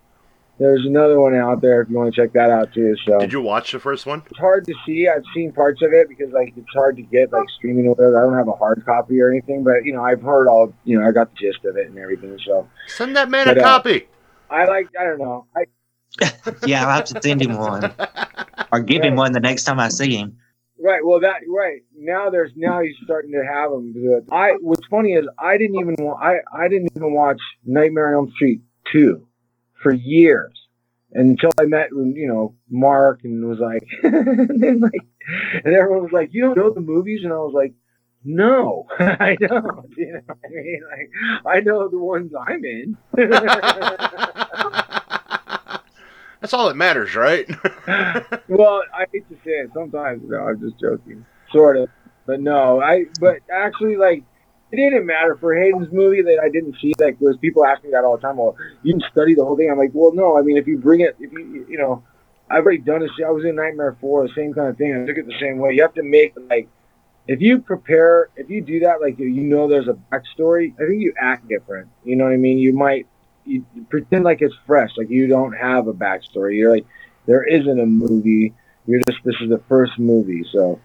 [0.59, 2.97] there's another one out there if you want to check that out too.
[3.07, 4.25] So Did you watch the first one?
[4.29, 5.07] it's hard to see.
[5.07, 8.19] I've seen parts of it because like it's hard to get like streaming or whatever.
[8.21, 10.75] I don't have a hard copy or anything, but you know I've heard all.
[10.83, 12.37] You know I got the gist of it and everything.
[12.45, 14.09] So Send that man But, a uh, copy.
[14.51, 14.89] I like.
[14.99, 15.47] I don't know.
[15.57, 15.67] I
[16.67, 17.95] Yeah, I'll have to send him one
[18.73, 20.39] or give him one the next time I see him.
[20.83, 21.01] Right.
[21.05, 23.95] Well, that right now there's now he's starting to have them.
[24.31, 28.15] I what's funny is I didn't even wa- I I didn't even watch Nightmare on
[28.15, 28.63] Elm Street
[28.93, 29.27] two
[29.83, 30.53] for years.
[31.11, 35.07] Until I met, you know, Mark and was like, and like,
[35.65, 37.21] and everyone was like, you don't know the movies?
[37.25, 37.73] And I was like,
[38.25, 39.89] no, I don't.
[39.97, 42.97] You know, I mean, like, I know the ones I'm in.
[46.41, 47.49] That's all that matters, right?
[48.49, 49.71] well, I hate to say it.
[49.75, 51.89] Sometimes, no, I'm just joking, sort of.
[52.27, 53.07] But no, I.
[53.21, 54.23] But actually, like,
[54.71, 56.93] it didn't matter for Hayden's movie that I didn't see.
[56.99, 58.37] Like, was people ask me that all the time.
[58.37, 59.71] Well, you didn't study the whole thing.
[59.71, 60.39] I'm like, well, no.
[60.39, 62.05] I mean, if you bring it, if you, you know,
[62.51, 63.11] I've already done this.
[63.27, 64.95] I was in Nightmare Four, the same kind of thing.
[64.95, 65.73] I took it the same way.
[65.73, 66.69] You have to make like.
[67.27, 70.73] If you prepare, if you do that, like you know, there's a backstory.
[70.77, 71.89] I think you act different.
[72.03, 72.57] You know what I mean?
[72.57, 73.07] You might
[73.49, 76.57] you pretend like it's fresh, like you don't have a backstory.
[76.57, 76.87] You're like,
[77.27, 78.55] there isn't a movie.
[78.87, 80.81] You're just this is the first movie, so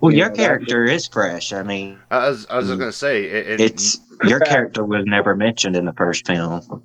[0.00, 1.52] Well, Yeah, your that- character is fresh.
[1.52, 2.78] I mean, I was, I was Mm.
[2.78, 6.82] going to say, it, it, it's your character was never mentioned in the first film.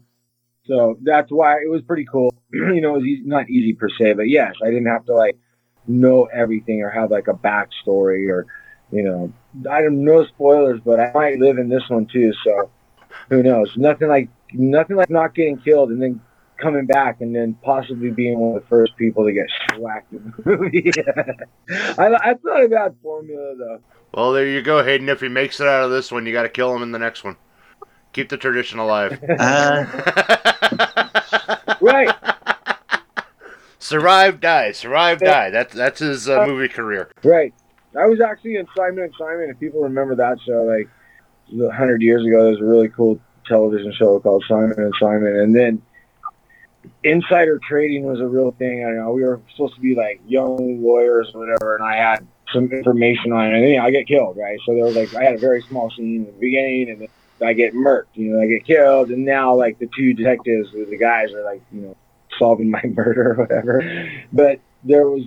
[0.65, 2.33] so that's why it was pretty cool.
[2.53, 5.13] you know, it was easy, not easy per se, but yes, I didn't have to
[5.13, 5.37] like
[5.87, 8.45] know everything or have like a backstory or,
[8.91, 9.33] you know,
[9.69, 12.31] I don't no spoilers, but I might live in this one too.
[12.45, 12.69] So
[13.29, 13.75] who knows?
[13.75, 16.21] Nothing like nothing like not getting killed and then
[16.57, 19.47] coming back and then possibly being one of the first people to get
[19.79, 20.91] whacked in the movie.
[21.97, 23.79] I, I thought about formula though.
[24.13, 25.09] Well, there you go, Hayden.
[25.09, 26.99] If he makes it out of this one, you got to kill him in the
[26.99, 27.37] next one.
[28.13, 29.19] Keep the tradition alive.
[29.39, 29.85] Uh,
[31.81, 32.15] Right.
[33.79, 34.71] Survive, die.
[34.71, 35.49] Survive, die.
[35.49, 37.09] That's that's his uh, movie career.
[37.23, 37.53] Right.
[37.99, 39.49] I was actually in Simon and Simon.
[39.49, 40.87] If people remember that show, like
[41.59, 43.19] a hundred years ago, there was a really cool
[43.51, 45.35] television show called Simon and Simon.
[45.39, 45.81] And then
[47.03, 48.85] insider trading was a real thing.
[48.85, 49.11] I know.
[49.11, 53.31] We were supposed to be like young lawyers or whatever, and I had some information
[53.31, 53.53] on it.
[53.53, 54.59] And then I get killed, right?
[54.65, 57.47] So there was like I had a very small scene in the beginning, and then
[57.47, 58.15] I get murked.
[58.15, 61.61] You know, I get killed, and now like the two detectives, the guys are like,
[61.71, 61.97] you know,
[62.39, 64.09] solving my murder or whatever.
[64.31, 65.25] But there was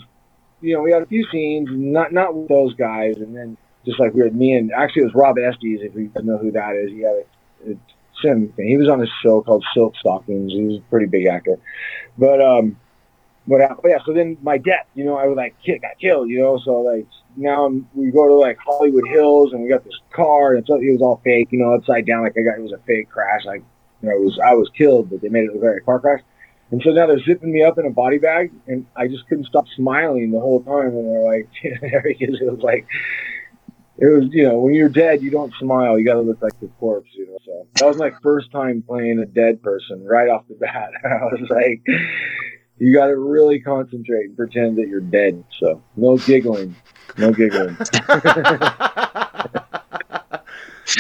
[0.65, 4.01] you know, we had a few scenes, not not with those guys, and then just
[4.01, 6.75] like we had me and actually it was Rob Estes, if you know who that
[6.75, 6.91] is.
[6.91, 7.25] He had
[7.67, 7.77] a, a
[8.23, 8.53] sim.
[8.57, 10.53] He was on a show called Silk Stockings.
[10.53, 11.59] He was a pretty big actor,
[12.19, 12.77] but um,
[13.47, 13.81] what happened?
[13.87, 16.59] Yeah, so then my death, you know, I was like kid got killed, you know,
[16.65, 20.55] so like now I'm, we go to like Hollywood Hills and we got this car
[20.55, 22.73] and so it was all fake, you know, upside down like I got it was
[22.73, 23.63] a fake crash, like
[24.03, 26.01] you know, it was I was killed, but they made it look like a car
[26.01, 26.21] crash.
[26.71, 29.47] And so now they're zipping me up in a body bag, and I just couldn't
[29.47, 30.89] stop smiling the whole time.
[30.89, 32.87] And they're like, it was like,
[33.97, 35.97] it was, you know, when you're dead, you don't smile.
[35.99, 37.39] You got to look like the corpse, you know.
[37.45, 40.91] So that was my first time playing a dead person right off the bat.
[41.05, 41.81] I was like,
[42.79, 45.45] you got to really concentrate and pretend that you're dead.
[45.61, 46.75] So no giggling,
[47.19, 47.77] no giggling.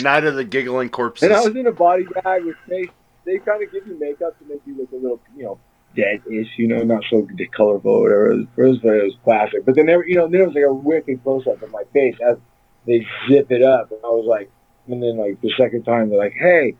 [0.03, 1.25] Night of the giggling corpses.
[1.25, 2.89] And I was in a body bag with face.
[3.27, 5.59] They kind of give you makeup to make you look a little, you know,
[5.97, 7.27] dead-ish, you know, not so
[7.57, 8.33] colorful or whatever.
[8.33, 9.65] It was, but it was classic.
[9.65, 12.17] But then, there, you know, then it was like a wicked close-up of my face
[12.27, 12.37] as
[12.87, 13.90] they zip it up.
[13.90, 14.51] And I was like,
[14.87, 16.75] and then like the second time, they're like, hey,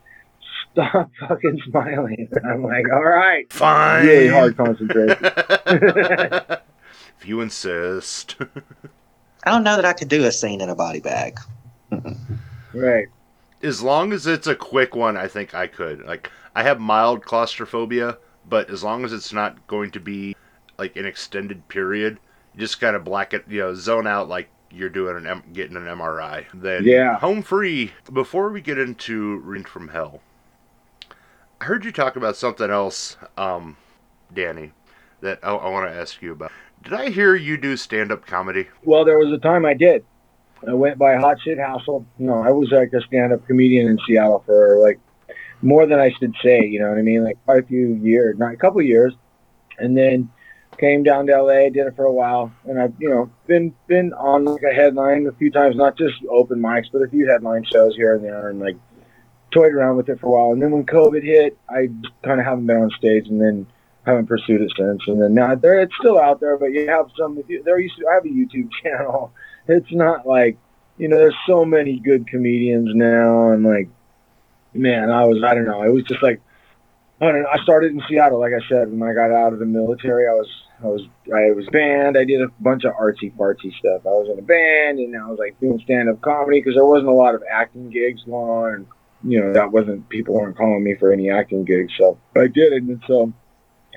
[0.71, 2.27] stop fucking smiling.
[2.31, 3.51] And I'm like, all right.
[3.51, 4.05] Fine.
[4.05, 5.17] Really hard concentration.
[7.17, 8.35] if you insist.
[9.43, 11.39] I don't know that I could do a scene in a body bag.
[12.73, 13.07] right.
[13.61, 16.03] as long as it's a quick one, I think I could.
[16.05, 18.17] Like, I have mild claustrophobia,
[18.49, 20.35] but as long as it's not going to be
[20.77, 22.19] like an extended period,
[22.53, 25.43] you just kind of black it, you know, zone out like you're doing an M-
[25.53, 26.45] getting an MRI.
[26.53, 27.17] Then Yeah.
[27.19, 27.93] home free.
[28.11, 30.21] Before we get into Rent from Hell,
[31.61, 33.77] I heard you talk about something else, um,
[34.33, 34.71] Danny,
[35.21, 36.51] that I, I want to ask you about.
[36.83, 38.67] Did I hear you do stand up comedy?
[38.83, 40.03] Well, there was a time I did.
[40.67, 42.05] I went by Hot Shit Hassel.
[42.19, 44.99] No, I was like a stand-up comedian in Seattle for like
[45.61, 46.65] more than I should say.
[46.65, 47.23] You know what I mean?
[47.23, 49.13] Like quite a few years, not a couple years,
[49.79, 50.29] and then
[50.77, 54.13] came down to LA, did it for a while, and I've you know been been
[54.13, 57.63] on like a headline a few times, not just open mics, but a few headline
[57.63, 58.77] shows here and there, and like
[59.51, 60.53] toyed around with it for a while.
[60.53, 61.89] And then when COVID hit, I
[62.23, 63.67] kind of haven't been on stage, and then
[64.05, 65.01] haven't pursued it since.
[65.07, 67.37] And then now there, it's still out there, but you have some.
[67.37, 69.33] If you, there used to, I have a YouTube channel.
[69.67, 70.57] It's not like
[70.97, 73.89] you know, there's so many good comedians now, and like,
[74.73, 76.41] man, I was, I don't know, it was just like,
[77.21, 77.49] I don't know.
[77.51, 80.27] I started in Seattle, like I said, when I got out of the military.
[80.27, 80.47] I was,
[80.83, 81.01] I was,
[81.33, 82.17] I was band.
[82.17, 84.05] I did a bunch of artsy fartsy stuff.
[84.05, 86.85] I was in a band, and I was like doing stand up comedy because there
[86.85, 88.87] wasn't a lot of acting gigs going on, and
[89.23, 92.73] you know, that wasn't people weren't calling me for any acting gigs, so I did
[92.73, 93.31] it, and so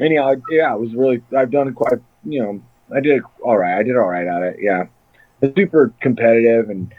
[0.01, 1.21] anyhow, yeah, it was really.
[1.37, 2.63] I've done quite, you know,
[2.95, 3.79] I did all right.
[3.79, 4.57] I did all right at it.
[4.61, 4.85] Yeah,
[5.43, 6.95] it's super competitive and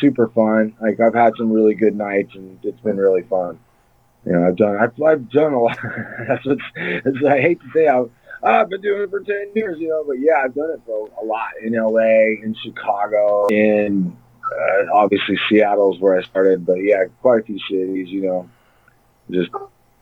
[0.00, 0.76] super fun.
[0.80, 3.58] Like I've had some really good nights, and it's been really fun.
[4.26, 4.76] You know, I've done.
[4.76, 5.78] I've, I've done a lot.
[6.28, 6.62] That's what's.
[6.76, 8.10] It's, I hate to say I've.
[8.42, 11.08] I've been doing it for ten years, you know, but yeah, I've done it for
[11.20, 17.04] a lot in L.A., in Chicago, in uh, obviously Seattle's where I started, but yeah,
[17.22, 18.50] quite a few cities, you know,
[19.30, 19.50] just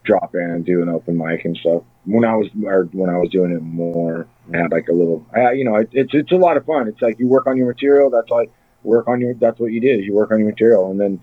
[0.03, 1.83] drop in and do an open mic and stuff.
[2.05, 5.25] When I was or when I was doing it more, I had like a little,
[5.33, 6.87] I, you know, it, it's it's a lot of fun.
[6.87, 8.09] It's like you work on your material.
[8.09, 8.51] That's like
[8.83, 9.33] work on your.
[9.35, 10.03] That's what you did.
[10.03, 11.21] You work on your material, and then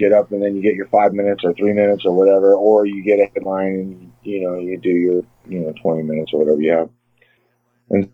[0.00, 2.86] get up, and then you get your five minutes or three minutes or whatever, or
[2.86, 6.40] you get a headline and you know you do your you know twenty minutes or
[6.40, 6.90] whatever you have.
[7.90, 8.10] And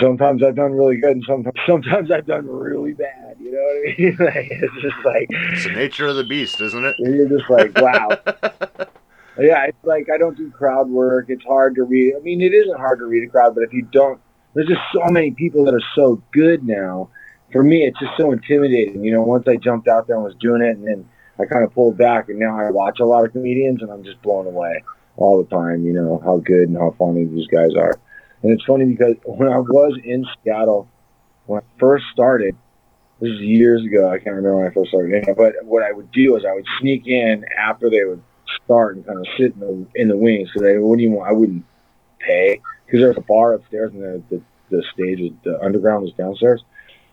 [0.00, 3.36] sometimes I've done really good, and sometimes sometimes I've done really bad.
[3.38, 4.16] You know what I mean?
[4.20, 6.96] like, it's just like It's the nature of the beast, isn't it?
[6.98, 8.08] you're just like wow.
[9.38, 11.26] Yeah, it's like I don't do crowd work.
[11.28, 12.14] It's hard to read.
[12.16, 14.18] I mean, it isn't hard to read a crowd, but if you don't,
[14.54, 17.10] there's just so many people that are so good now.
[17.52, 19.04] For me, it's just so intimidating.
[19.04, 21.64] You know, once I jumped out there and was doing it, and then I kind
[21.64, 24.46] of pulled back, and now I watch a lot of comedians, and I'm just blown
[24.46, 24.82] away.
[25.16, 25.84] all the time.
[25.84, 27.98] You know how good and how funny these guys are.
[28.42, 30.88] And it's funny because when I was in Seattle,
[31.46, 32.54] when I first started,
[33.20, 34.08] this is years ago.
[34.10, 35.24] I can't remember when I first started.
[35.36, 38.22] But what I would do is I would sneak in after they would
[38.62, 40.50] start and kind of sit in the in the wings.
[40.54, 41.22] So they wouldn't even.
[41.22, 41.64] I wouldn't
[42.18, 46.14] pay because there's a bar upstairs and the the, the stage is the underground is
[46.14, 46.62] downstairs,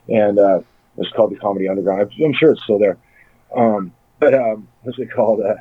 [0.10, 0.60] and uh,
[0.98, 2.12] it's called the Comedy Underground.
[2.24, 2.98] I'm sure it's still there.
[3.56, 5.42] Um, but um, what's it called?
[5.42, 5.56] Uh,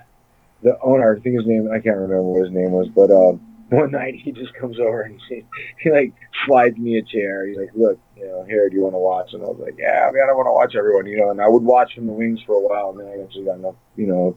[0.62, 1.68] the owner, I think his name.
[1.70, 3.10] I can't remember what his name was, but.
[3.10, 3.40] um,
[3.72, 5.42] one night he just comes over and he,
[5.78, 6.12] he like
[6.46, 7.46] slides me a chair.
[7.46, 9.32] He's like, look, you know, here, do you want to watch?
[9.32, 11.30] And I was like, yeah, man, I don't want to watch everyone, you know.
[11.30, 13.56] And I would watch from the wings for a while, and then I actually got
[13.56, 14.36] enough, you know.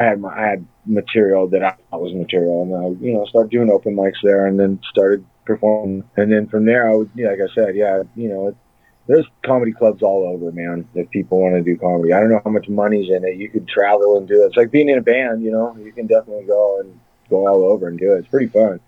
[0.00, 3.24] I had my, I had material that I thought was material, and I, you know,
[3.26, 6.04] started doing open mics there, and then started performing.
[6.16, 8.56] And then from there, I would, yeah, like I said, yeah, you know,
[9.06, 10.88] there's comedy clubs all over, man.
[10.94, 13.36] If people want to do comedy, I don't know how much money's in it.
[13.36, 14.46] You could travel and do it.
[14.46, 15.76] It's like being in a band, you know.
[15.82, 18.18] You can definitely go and go all over and do it.
[18.18, 18.80] It's pretty fun.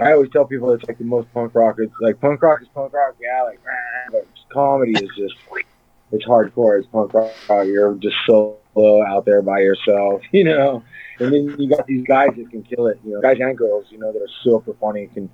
[0.00, 1.76] I always tell people it's like the most punk rock.
[1.78, 3.60] It's like punk rock is punk rock, yeah, like,
[4.10, 5.34] but comedy is just
[6.10, 6.78] it's hardcore.
[6.78, 7.32] It's punk rock.
[7.48, 10.82] You're just solo out there by yourself, you know.
[11.18, 13.86] And then you got these guys that can kill it, you know, guys and girls,
[13.90, 15.30] you know, that are super funny, can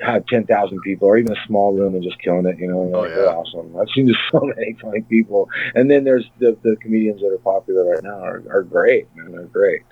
[0.00, 2.90] have ten thousand people or even a small room and just killing it, you know.
[2.94, 3.16] Oh, like, yeah.
[3.16, 3.76] They're awesome.
[3.76, 5.48] I've seen just so many funny people.
[5.74, 9.32] And then there's the the comedians that are popular right now are, are great, man.
[9.32, 9.82] They're great.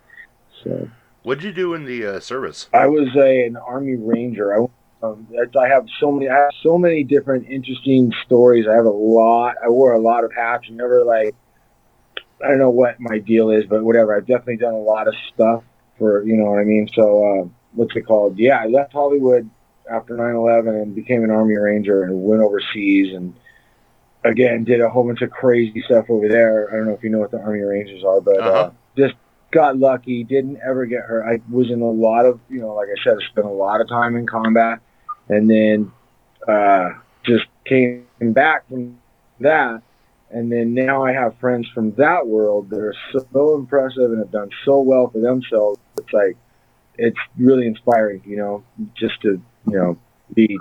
[0.64, 0.88] So.
[1.22, 2.70] What'd you do in the uh, service?
[2.72, 4.54] I was a, an army ranger.
[4.54, 4.66] I,
[5.02, 6.30] um, I have so many.
[6.30, 8.66] I have so many different interesting stories.
[8.66, 9.56] I have a lot.
[9.62, 10.64] I wore a lot of hats.
[10.68, 11.34] and Never like.
[12.42, 14.16] I don't know what my deal is, but whatever.
[14.16, 15.62] I've definitely done a lot of stuff
[15.98, 16.88] for you know what I mean.
[16.94, 18.38] So uh, what's it called?
[18.38, 19.50] Yeah, I left Hollywood
[19.90, 23.34] after 9/11 and became an army ranger and went overseas and
[24.24, 26.68] again did a whole bunch of crazy stuff over there.
[26.70, 28.70] I don't know if you know what the army rangers are, but uh Uh-huh.
[28.96, 29.14] just
[29.50, 31.24] got lucky, didn't ever get hurt.
[31.24, 33.80] I was in a lot of, you know, like I said, I spent a lot
[33.80, 34.80] of time in combat
[35.28, 35.90] and then
[36.46, 36.90] uh,
[37.24, 38.98] just came back from
[39.40, 39.82] that.
[40.30, 42.94] And then now I have friends from that world that are
[43.32, 45.80] so impressive and have done so well for themselves.
[45.98, 46.36] It's like,
[46.96, 48.62] it's really inspiring, you know,
[48.94, 49.98] just to, you know,
[50.34, 50.58] be,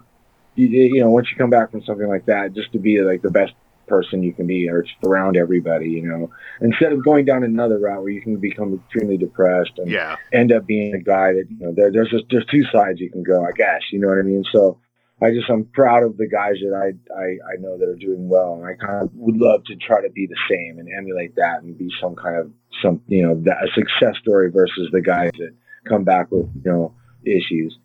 [0.56, 3.22] you, you know, once you come back from something like that, just to be like
[3.22, 3.54] the best
[3.88, 6.30] person you can be or just around everybody, you know,
[6.62, 10.16] instead of going down another route where you can become extremely depressed and Yeah.
[10.32, 13.10] end up being a guy that you know there, there's just there's two sides you
[13.10, 14.78] can go I guess you know what I mean so
[15.22, 18.30] I just I'm proud of the guys that I I, I know that are doing
[18.30, 21.36] well and I kind of would love to try to be the same and emulate
[21.36, 22.52] that and be some kind of
[22.84, 25.54] some you know that, a success story versus the guys that
[25.86, 26.94] come back with you know
[27.26, 27.76] issues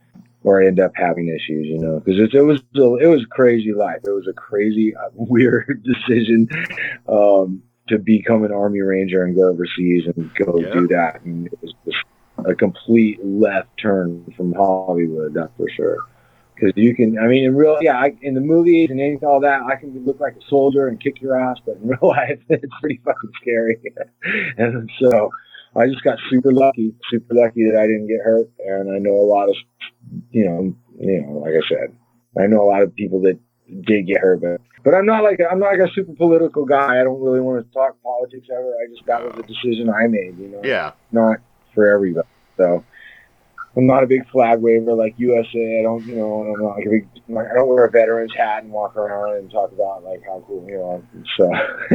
[0.45, 3.35] or I end up having issues you know because it, it was it was a
[3.35, 6.49] crazy life it was a crazy uh, weird decision
[7.09, 10.73] um to become an army ranger and go overseas and go Yeah.
[10.73, 11.99] do that and it was just
[12.45, 15.99] a complete left turn from Hollywood, that's for sure.
[16.55, 19.41] Because you can, I mean, in real, yeah, I, in the movies and anything, all
[19.41, 22.39] that, I can look like a soldier and kick your ass, but in real life,
[22.49, 23.81] it's pretty fucking scary.
[24.57, 25.31] and so,
[25.77, 29.13] I just got super lucky, super lucky that I didn't get hurt, and I know
[29.15, 29.57] a lot of,
[30.31, 31.97] you know, you know, like I said,
[32.41, 33.39] I know a lot of people that
[33.87, 36.65] did get hurt, but but I'm not like a, I'm not like a super political
[36.65, 37.01] guy.
[37.01, 38.73] I don't really want to talk politics ever.
[38.75, 40.93] I just that was a decision I made, you know Yeah.
[41.11, 41.39] not
[41.75, 42.29] for everybody.
[42.57, 42.85] So
[43.77, 45.81] I'm not a big flag waver like USA.
[45.81, 48.33] I don't, you know, I'm not like a big, like, I don't wear a veteran's
[48.37, 51.03] hat and walk around and talk about like how cool, you know.
[51.37, 51.53] So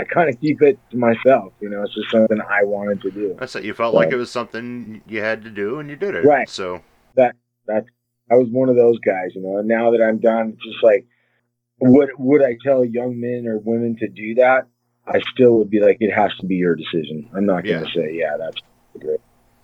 [0.00, 1.52] I kind of keep it to myself.
[1.60, 3.36] You know, it's just something I wanted to do.
[3.38, 3.64] That's it.
[3.64, 6.24] You felt So- like it was something you had to do, and you did it.
[6.24, 6.48] Right.
[6.48, 6.82] So
[7.14, 7.84] that that
[8.30, 9.58] I was one of those guys, you know.
[9.58, 11.06] And now that I'm done, it's just like,
[11.80, 14.66] would would I tell young men or women to do that?
[15.06, 17.28] I still would be like, it has to be your decision.
[17.34, 17.94] I'm not going to Yeah.
[17.94, 18.58] say, yeah, that's
[18.98, 19.18] great.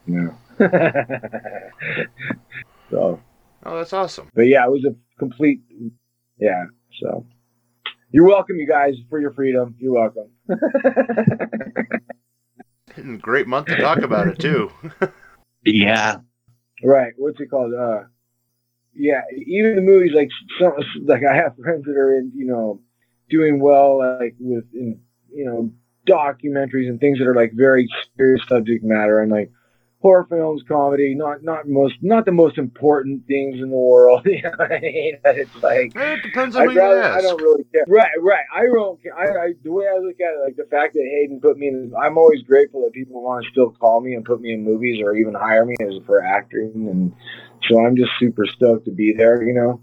[0.07, 0.35] No.
[2.91, 3.21] so.
[3.65, 4.31] Oh, that's awesome.
[4.35, 5.61] but yeah, it was a complete,
[6.39, 6.65] yeah.
[7.01, 7.27] So
[8.11, 9.75] you're welcome, you guys, for your freedom.
[9.79, 10.31] You're welcome.
[12.97, 14.71] And great month to talk about it too.
[15.69, 16.19] Yeah.
[16.85, 17.13] right.
[17.17, 17.75] What's it called?
[17.75, 18.05] Uh,
[18.95, 19.23] yeah.
[19.49, 20.29] Even the movies, like
[20.61, 22.81] some, like I have friends that are in, you know,
[23.29, 25.73] doing well, like with, in, you know,
[26.07, 29.51] documentaries and things that are like very serious subject matter and like
[30.07, 34.23] horror films, comedy, not not most, not the most important things in the world.
[34.25, 35.19] you know what I mean?
[35.25, 35.93] It's like.
[35.97, 37.23] It depends on who I'd you rather, I ask.
[37.25, 37.85] don't really care.
[37.89, 38.45] Right, right.
[38.55, 39.19] I don't care.
[39.19, 41.67] I, I, the way I look at it, like the fact that Hayden put me
[41.67, 44.63] in, I'm always grateful that people want to still call me and put me in
[44.63, 46.71] movies or even hire me as for acting.
[46.89, 47.13] And
[47.69, 49.83] so I'm just super stoked to be there, you know?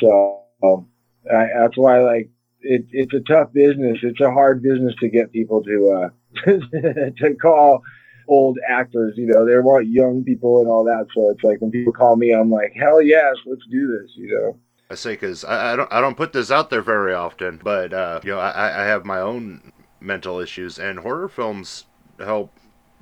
[0.00, 0.86] So
[1.30, 2.30] I, that's why, like,
[2.62, 3.98] it, it's a tough business.
[4.02, 6.08] It's a hard business to get people to, uh,
[6.46, 7.82] to call
[8.28, 9.14] old actors.
[9.16, 11.06] You know, they want young people and all that.
[11.14, 14.10] So it's like when people call me, I'm like, hell yes, let's do this.
[14.16, 14.58] You know.
[14.90, 17.92] I say because I, I don't I don't put this out there very often, but
[17.92, 21.84] uh, you know I, I have my own mental issues, and horror films
[22.18, 22.52] help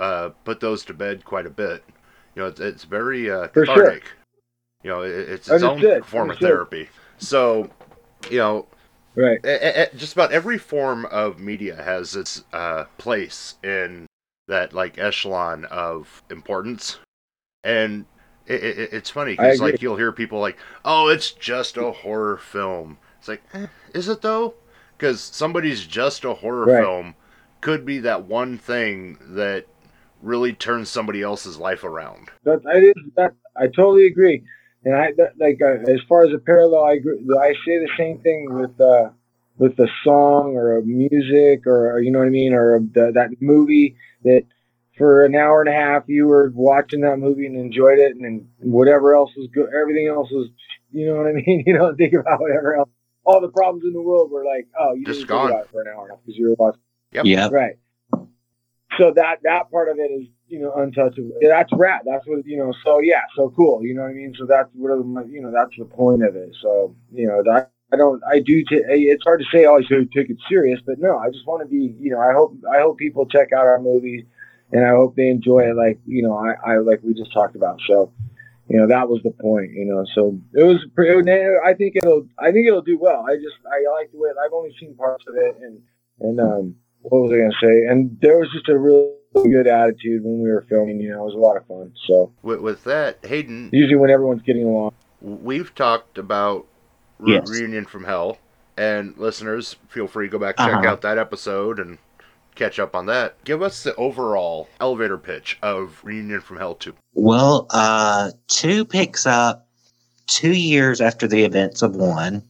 [0.01, 1.85] uh, put those to bed quite a bit.
[2.35, 3.77] You know, it's, it's very uh, For sure.
[3.77, 4.05] cathartic.
[4.83, 6.89] You know, it, it's its own Understood, form of therapy.
[7.18, 7.70] So,
[8.31, 8.66] you know,
[9.14, 9.39] Right.
[9.45, 14.07] a- a- just about every form of media has its uh, place in
[14.49, 16.99] that like echelon of importance,
[17.65, 18.07] and
[18.47, 22.37] it, it, it's funny because like you'll hear people like, "Oh, it's just a horror
[22.37, 24.55] film." It's like, eh, is it though?
[24.97, 26.85] Because somebody's just a horror Right.
[26.85, 27.15] film
[27.61, 29.67] could be that one thing that
[30.23, 32.31] really turns somebody else's life around.
[32.45, 33.35] That I did that.
[33.57, 34.45] I totally agree.
[34.85, 37.19] And I that, like uh, as far as a parallel, I agree.
[37.39, 39.11] I say the same thing with uh,
[39.59, 43.13] with a song or a music or, or you know what I mean, or the,
[43.15, 44.43] that movie that
[44.99, 48.25] for an hour and a half you were watching that movie and enjoyed it, and,
[48.25, 50.49] then whatever else was good, everything else was,
[50.93, 51.65] you know what I mean.
[51.67, 52.89] You don't think about whatever else.
[53.25, 55.51] All the problems in the world were like, oh, you Just didn't gone.
[55.51, 56.81] about it for an hour and a half because you were watching.
[57.13, 57.51] Yep.
[57.51, 57.77] Right.
[58.99, 61.33] So that that part of it is you know untouchable.
[61.43, 62.03] That's rad.
[62.07, 62.73] That's what you know.
[62.85, 63.23] So yeah.
[63.37, 63.85] So cool.
[63.85, 64.35] You know what I mean.
[64.39, 65.51] So that's what I'm- you know.
[65.53, 66.55] That's the point of it.
[66.63, 68.22] So you know that I don't.
[68.28, 68.64] I do.
[68.64, 69.66] T- it's hard to say.
[69.66, 71.18] I should take it serious, but no.
[71.18, 71.95] I just want to be.
[72.01, 72.20] You know.
[72.20, 72.57] I hope.
[72.72, 74.24] I hope people check out our movies,
[74.72, 75.76] and I hope they enjoy it.
[75.76, 76.37] Like you know.
[76.37, 76.72] I.
[76.72, 77.80] I like we just talked about.
[77.89, 78.12] So.
[78.68, 79.70] You know that was the point.
[79.74, 80.84] You know, so it was.
[80.97, 82.26] pre- I think it'll.
[82.37, 83.24] I think it'll do well.
[83.24, 83.55] I just.
[83.64, 84.30] I like the way.
[84.45, 85.80] I've only seen parts of it, and
[86.18, 87.87] and um, what was I going to say?
[87.89, 91.01] And there was just a really good attitude when we were filming.
[91.01, 91.93] You know, it was a lot of fun.
[92.07, 96.66] So With, with that, Hayden, usually when everyone's getting along, we've talked about
[97.19, 97.49] Re- Yes.
[97.51, 98.39] Reunion from Hell,
[98.77, 100.89] and listeners, feel free to go back check Uh-huh.
[100.89, 101.99] out that episode and
[102.55, 103.43] catch up on that.
[103.45, 106.95] Give us the overall elevator pitch of Reunion from Hell 2.
[107.14, 109.67] Well, uh, two picks up
[110.27, 112.43] two years after the events of one,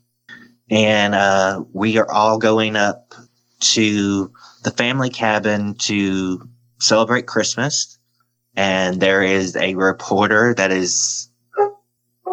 [0.70, 3.14] and uh, we are all going up
[3.60, 4.30] to
[4.64, 6.48] the family cabin to
[6.80, 7.98] celebrate Christmas.
[8.56, 11.28] And there is a reporter that is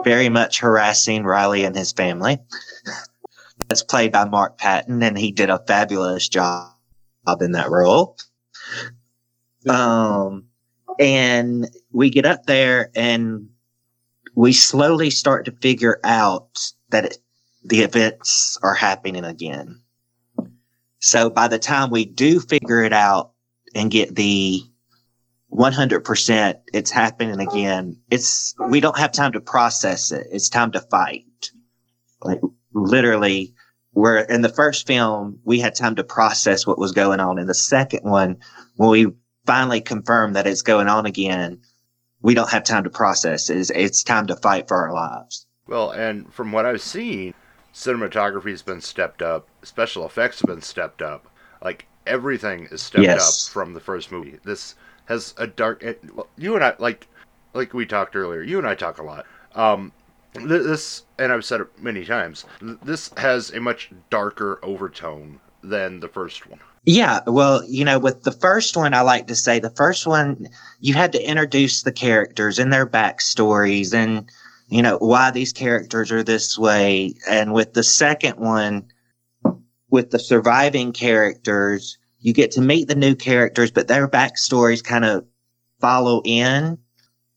[0.03, 2.39] very much harassing Riley and his family.
[3.67, 6.73] That's played by Mark Patton, and he did a fabulous job
[7.41, 8.17] in that role.
[9.67, 10.45] Um,
[10.99, 13.49] and we get up there and
[14.35, 17.17] we slowly start to figure out that it,
[17.63, 19.81] the events are happening again.
[20.99, 23.31] So by the time we do figure it out
[23.75, 24.63] and get the
[25.53, 30.27] 100% it's happening again, it's, we don't have time to process it.
[30.31, 31.25] It's time to fight.
[32.21, 32.39] Like
[32.73, 33.53] literally,
[33.91, 37.37] where in the first film, we had time to process what was going on.
[37.37, 38.37] In the second one,
[38.77, 39.07] when we
[39.45, 41.59] finally confirm that it's going on again,
[42.21, 43.49] we don't have time to process.
[43.49, 45.45] It's, it's time to fight for our lives.
[45.67, 47.33] Well, and from what I've seen,
[47.73, 51.27] cinematography's been stepped up, special effects have been stepped up.
[51.61, 53.47] Like everything is stepped Yes.
[53.47, 54.39] up from the first movie.
[54.43, 54.75] This
[55.05, 55.83] has a dark.
[56.37, 57.07] You and I, like,
[57.53, 58.41] like we talked earlier.
[58.41, 59.25] You and I talk a lot.
[59.55, 59.91] Um,
[60.33, 62.45] this, and I've said it many times.
[62.61, 66.59] This has a much darker overtone than the first one.
[66.85, 70.49] Yeah, well, you know, with the first one, I like to say the first one,
[70.81, 74.29] you had to introduce the characters and their backstories and,
[74.67, 77.13] you know, why these characters are this way.
[77.29, 78.85] And with the second one,
[79.91, 85.03] with the surviving characters, you get to meet the new characters, but their backstories kind
[85.03, 85.25] of
[85.81, 86.77] follow in.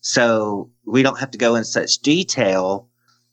[0.00, 2.88] So we don't have to go in such detail.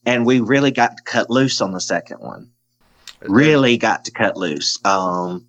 [0.05, 2.49] And we really got to cut loose on the second one.
[3.21, 4.79] Really got to cut loose.
[4.83, 5.47] Um,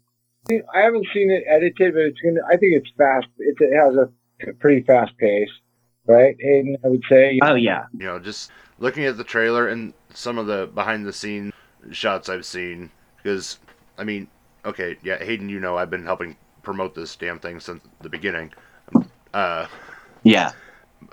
[0.51, 2.41] I haven't seen it edited, but it's gonna.
[2.47, 3.27] I think it's fast.
[3.39, 5.49] It, it has a pretty fast pace,
[6.07, 6.37] right?
[6.39, 7.41] Hayden, I would say.
[7.43, 7.87] oh yeah.
[7.95, 11.53] you know, just looking at the trailer and some of the behind the scenes
[11.91, 13.59] shots I've seen, because,
[13.99, 14.29] I mean,
[14.65, 18.53] okay, yeah, Hayden, you know, I've been helping promote this damn thing since the beginning.
[19.33, 19.67] Uh,
[20.23, 20.53] Yeah.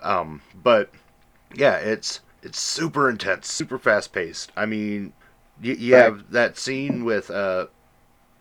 [0.01, 0.89] um, but
[1.55, 4.51] yeah, it's it's super intense, super fast paced.
[4.55, 5.13] I mean,
[5.61, 6.03] you, you Right.
[6.05, 7.67] have that scene with uh,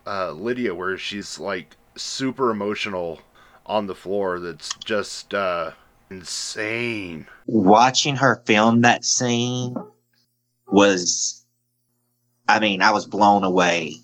[0.05, 3.19] uh, Lydia where she's like super emotional
[3.65, 4.39] on the floor.
[4.39, 5.71] That's just uh,
[6.09, 7.27] insane.
[7.45, 9.75] watching her film that scene
[10.67, 11.45] was
[12.47, 13.95] i mean i was blown away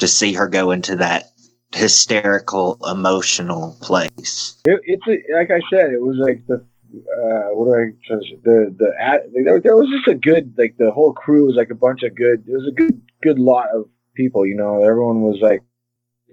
[0.00, 1.24] to see her go into that
[1.72, 7.66] hysterical emotional place It, it's a, like I said, it was like the uh, what
[7.66, 8.38] do I try to say?
[8.42, 11.70] the the ad, there, there was just a good like the whole crew was like
[11.70, 12.44] a bunch of good.
[12.46, 14.44] It was a good good lot of people.
[14.46, 15.62] You know, everyone was like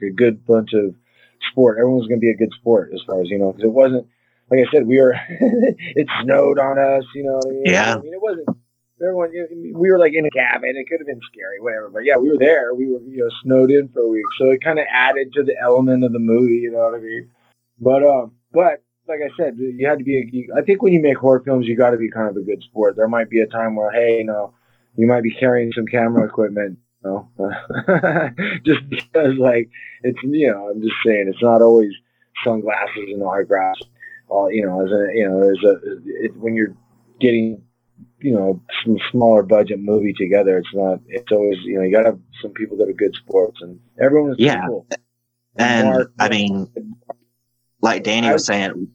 [0.02, 0.96] a good bunch of
[1.52, 1.78] sport.
[1.78, 3.72] Everyone was going to be a good sport as far as you know, because it
[3.72, 4.08] wasn't
[4.50, 7.04] like I said, we were it snowed on us.
[7.14, 7.64] You know what I mean?
[7.66, 7.96] Yeah.
[7.96, 8.48] I mean, it wasn't.
[9.02, 9.32] Everyone,
[9.76, 10.74] we were like in a cabin.
[10.76, 11.90] It could have been scary, whatever.
[11.90, 12.74] But yeah, we were there.
[12.74, 15.44] We were, you know, snowed in for a week, so it kind of added to
[15.44, 16.56] the element of the movie.
[16.56, 17.30] You know what I mean?
[17.80, 20.28] But um, but like I said, you had to be.
[20.32, 22.42] You, I think when you make horror films, you got to be kind of a
[22.42, 22.96] good sport.
[22.96, 24.54] There might be a time where, hey, you know,
[24.96, 26.80] you might be carrying some camera equipment.
[27.06, 27.50] You know,
[28.66, 29.70] just because, like,
[30.04, 31.92] it's you know, I'm just saying, it's not always
[32.44, 33.82] sunglasses and autographs.
[34.28, 36.76] All you know, as a you know, as a it, when you're
[37.20, 37.62] getting
[38.20, 41.00] you know some smaller budget movie together, it's not.
[41.08, 43.80] It's always you know you got to have some people that are good sports, and
[44.02, 44.66] everyone was Yeah.
[44.68, 44.88] cool.
[45.56, 46.72] And Mark- I mean,
[47.82, 48.90] like Danny was saying,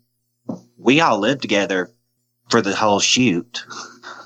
[0.77, 1.91] we all lived together
[2.51, 3.64] for the whole shoot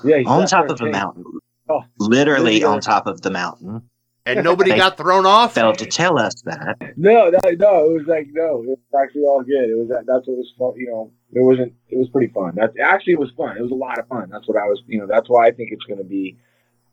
[0.03, 1.23] yeah, on top of a mountain.
[1.69, 3.89] Oh, Literally on top of the mountain.
[4.27, 5.53] And nobody They got thrown off.
[5.55, 6.77] Failed to tell us that.
[6.97, 7.89] No, no, no.
[7.89, 8.61] It was like no.
[8.63, 9.69] It was actually all good.
[9.69, 10.05] It was that.
[10.05, 10.73] That's what was fun.
[10.75, 11.73] You know, it wasn't.
[11.89, 12.53] It was pretty fun.
[12.55, 13.57] That's actually it was fun.
[13.57, 14.29] It was a lot of fun.
[14.29, 14.81] That's what I was.
[14.87, 16.37] You know, that's why I think it's going to be.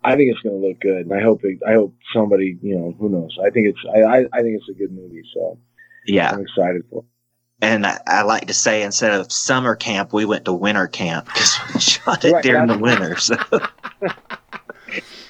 [0.04, 1.40] I think it's going to look good, and I hope.
[1.44, 2.56] It, I hope somebody.
[2.62, 3.36] You know, who knows?
[3.44, 3.78] I think it's.
[3.94, 4.00] I.
[4.02, 5.22] I, I think it's a good movie.
[5.34, 5.58] So
[6.06, 6.30] Yeah.
[6.30, 7.00] I'm excited for.
[7.00, 7.04] it.
[7.62, 11.26] And I, I like to say instead of summer camp, we went to winter camp
[11.26, 13.16] because we shot it Right, during the that's- winter.
[13.16, 13.36] So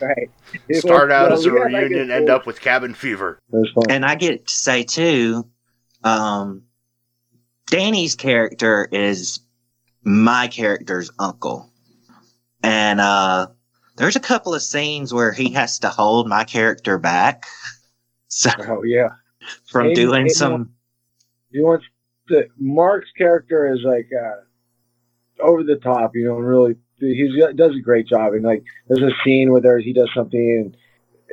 [0.01, 0.31] Right.
[0.69, 3.39] It Start was- out no, as a we reunion, end up with cabin fever.
[3.53, 3.85] It was fun.
[3.91, 5.47] and I get to say too,
[6.03, 6.63] um,
[7.67, 9.41] Danny's character is
[10.03, 11.71] my character's uncle,
[12.63, 13.47] and uh,
[13.97, 17.45] there's a couple of scenes where he has to hold my character back,
[18.29, 19.09] so oh yeah.
[19.67, 20.71] from Hayden- doing Hayden some.
[21.51, 21.85] He wants
[22.29, 26.75] the Mark's character is like uh, over the top, you know, and really
[27.07, 28.33] he does a great job.
[28.33, 30.77] And like, there's a scene where there he does something, and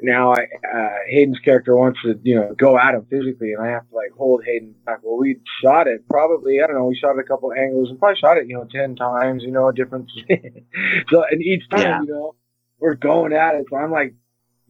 [0.03, 0.43] now I,
[0.73, 3.95] uh, Hayden's character wants to, you know, go at him physically, and I have to
[3.95, 4.99] like hold Hayden back.
[5.03, 7.99] Well, we shot it probably, I don't know, we shot it a couple angles, and
[7.99, 10.09] probably shot it, you know, ten times, you know, a different.
[11.09, 12.01] so, and each time, Yeah.
[12.01, 12.35] you know,
[12.79, 14.15] we're going at it, so I'm like.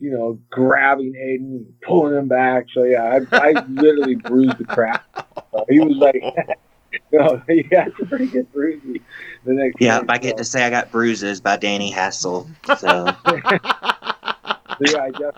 [0.03, 2.65] You know, grabbing Hayden, pulling him back.
[2.73, 5.05] So yeah, I, I literally bruised the crap
[5.51, 6.21] so he was like,
[7.11, 9.01] no, he had some pretty good bruises.
[9.45, 12.49] The next Yeah, day, I get to say I got bruises by Danny Hassel.
[12.63, 13.41] So so,
[14.79, 15.37] yeah, I just,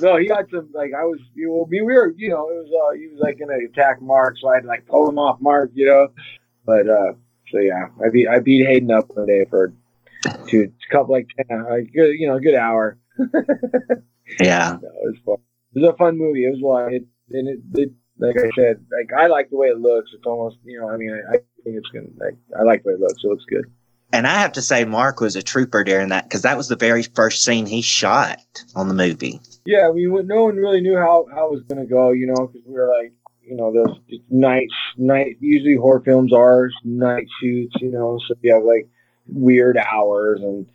[0.00, 2.70] no, he got some like I was, you know, we were, you know, it was,
[2.72, 5.40] uh, he was like gonna attack Mark, so I had to like pull him off
[5.40, 6.08] Mark, you know.
[6.66, 7.12] But uh,
[7.52, 9.72] so yeah, I beat I beat Hayden up one day for
[10.48, 12.98] two, a couple like ten, like good, you know, a good hour.
[14.40, 15.36] yeah, No, it was fun.
[15.74, 16.44] It was a fun movie.
[16.44, 16.94] It was one.
[16.94, 20.10] It, and it, it, like I said, like I like the way it looks.
[20.14, 22.90] It's almost, you know, I mean, I, I think it's gonna, like, I like the
[22.90, 23.22] way it looks.
[23.24, 23.64] It looks good.
[24.12, 26.76] and I have to say Mark was a trooper during that because that was the
[26.76, 28.38] very first scene he shot
[28.74, 29.40] on the movie.
[29.64, 32.62] Yeah, we no one really knew how how it was gonna go, you know, because
[32.66, 33.12] we were like,
[33.42, 33.98] you know, those
[34.30, 35.36] night night.
[35.40, 38.88] Usually horror films are night shoots, you know, so you have like
[39.26, 40.66] weird hours and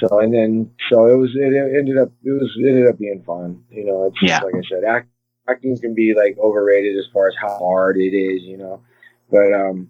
[0.00, 3.22] so and then so it was it ended up it was it ended up being
[3.24, 4.06] fun, you know.
[4.06, 4.40] It's Yeah.
[4.40, 5.08] like I said, act,
[5.48, 8.82] acting can be like overrated as far as how hard it is, you know,
[9.30, 9.88] but um.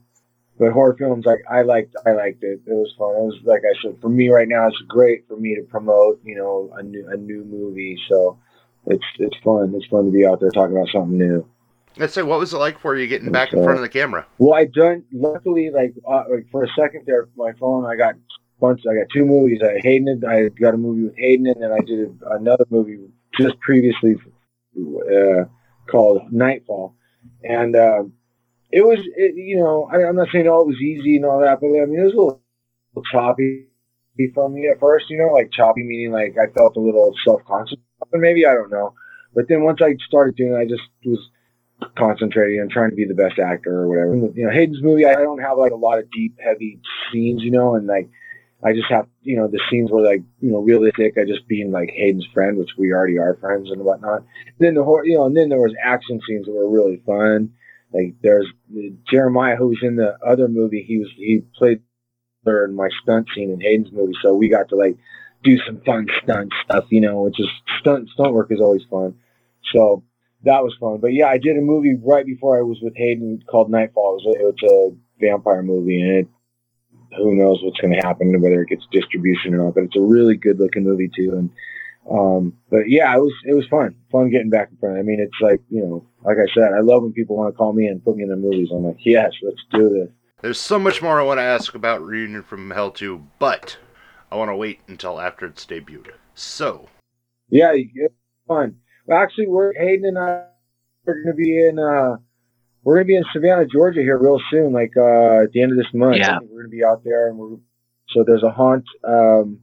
[0.59, 2.61] But horror films, like I liked, I liked it.
[2.67, 3.15] It was fun.
[3.17, 6.21] It was like I said, for me right now, it's great for me to promote,
[6.23, 7.97] you know, a new a new movie.
[8.11, 8.39] So
[8.87, 9.73] it's it's fun.
[9.75, 11.49] It's fun to be out there talking about something new.
[11.97, 14.27] Let's say, what was it like for you getting back in front of the camera?
[14.37, 18.17] Well, I done luckily like uh, like for a second there, my phone I got
[18.61, 18.83] bunch.
[18.83, 19.63] I got two movies.
[19.65, 20.23] I Hayden.
[20.29, 22.99] I got a movie with Hayden, and then I did another movie
[23.41, 24.17] just previously
[24.77, 25.45] uh,
[25.91, 26.95] called Nightfall,
[27.43, 28.13] and um,
[28.71, 31.41] it was it, you know I, I'm not saying oh it was easy and all
[31.41, 32.43] that, but I mean it was a little,
[33.13, 33.67] choppy
[34.35, 35.11] for me at first.
[35.11, 37.79] You know, like choppy meaning like I felt a little self conscious,
[38.13, 38.95] maybe I don't know.
[39.35, 41.31] But then once I started doing it, I just was
[41.97, 44.15] concentrating on trying to be the best actor or whatever.
[44.35, 46.81] You know, Hayden's movie, I don't have like a lot of deep, heavy
[47.13, 48.11] scenes, you know, and like
[48.63, 51.15] I just have, you know, the scenes were like, you know, realistic.
[51.17, 54.25] I just being like Hayden's friend, which we already are friends and whatnot.
[54.59, 57.53] then the horror, you know, and then there was action scenes that were really fun.
[57.93, 58.47] Like there's
[59.11, 60.85] Jeremiah, who was in the other movie.
[60.87, 61.81] He was he played
[62.45, 64.97] her in my stunt scene in Hayden's movie, so we got to like
[65.43, 67.49] do some fun stunt stuff, you know, which is
[67.81, 69.15] stunt stunt work is always fun.
[69.73, 70.05] So
[70.45, 70.99] that was fun.
[71.01, 74.19] But yeah, I did a movie right before I was with Hayden called Nightfall.
[74.19, 76.29] It was a, it was a vampire movie, and it,
[77.17, 79.75] who knows what's going to happen, whether it gets distribution or not.
[79.75, 81.33] But it's a really good looking movie too.
[81.37, 81.51] And
[82.11, 84.99] um, but yeah, it was it was fun, fun getting back in front.
[84.99, 87.57] I mean, it's like you know, like I said, I love when people want to
[87.57, 88.69] call me and put me in their movies.
[88.73, 90.09] I'm like, yes, let's do this.
[90.41, 93.77] There's so much more I want to ask about Reunion from Hell 2, but
[94.33, 96.15] I want to wait until after it's debuted.
[96.35, 96.89] So,
[97.51, 98.15] Yeah, it's
[98.49, 98.77] fun.
[99.05, 100.45] Well, actually, we're Hayden and I
[101.07, 102.17] are going to be in uh,
[102.83, 105.79] we're gonna be in Savannah, Georgia here real soon, like uh, at the end of
[105.79, 106.17] this month.
[106.19, 106.39] Yeah.
[106.49, 107.57] We're gonna be out there, and we're
[108.11, 109.61] so there's a haunt um,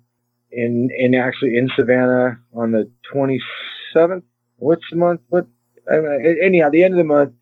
[0.52, 4.24] in in actually in Savannah on the 27th.
[4.58, 5.22] What's the month?
[5.30, 5.48] What?
[5.92, 7.34] I mean, anyhow, the end of the month.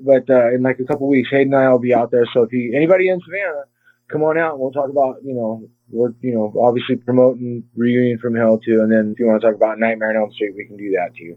[0.00, 2.24] But uh, in like a couple weeks, Hayden and I will be out there.
[2.32, 3.64] So if you anybody in Savannah,
[4.10, 8.18] come on out and we'll talk about you know we're you know obviously promoting Reunion
[8.18, 10.54] from Hell 2, and then if you want to talk about Nightmare on Elm Street,
[10.56, 11.36] we can do that too.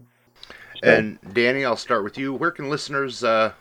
[0.82, 2.32] So- And Danny, I'll start with you.
[2.32, 3.52] Where can listeners uh,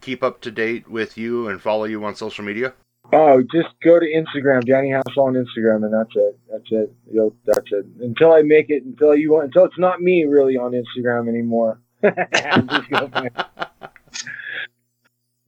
[0.00, 2.72] keep up to date with you and follow you on social media?
[3.12, 6.38] Oh, just go to Instagram, Danny Hassel on Instagram, and that's it.
[6.50, 6.92] That's it.
[7.10, 7.84] Yo, that's it.
[8.00, 11.80] Until I make it, until you want, until it's not me really on Instagram anymore.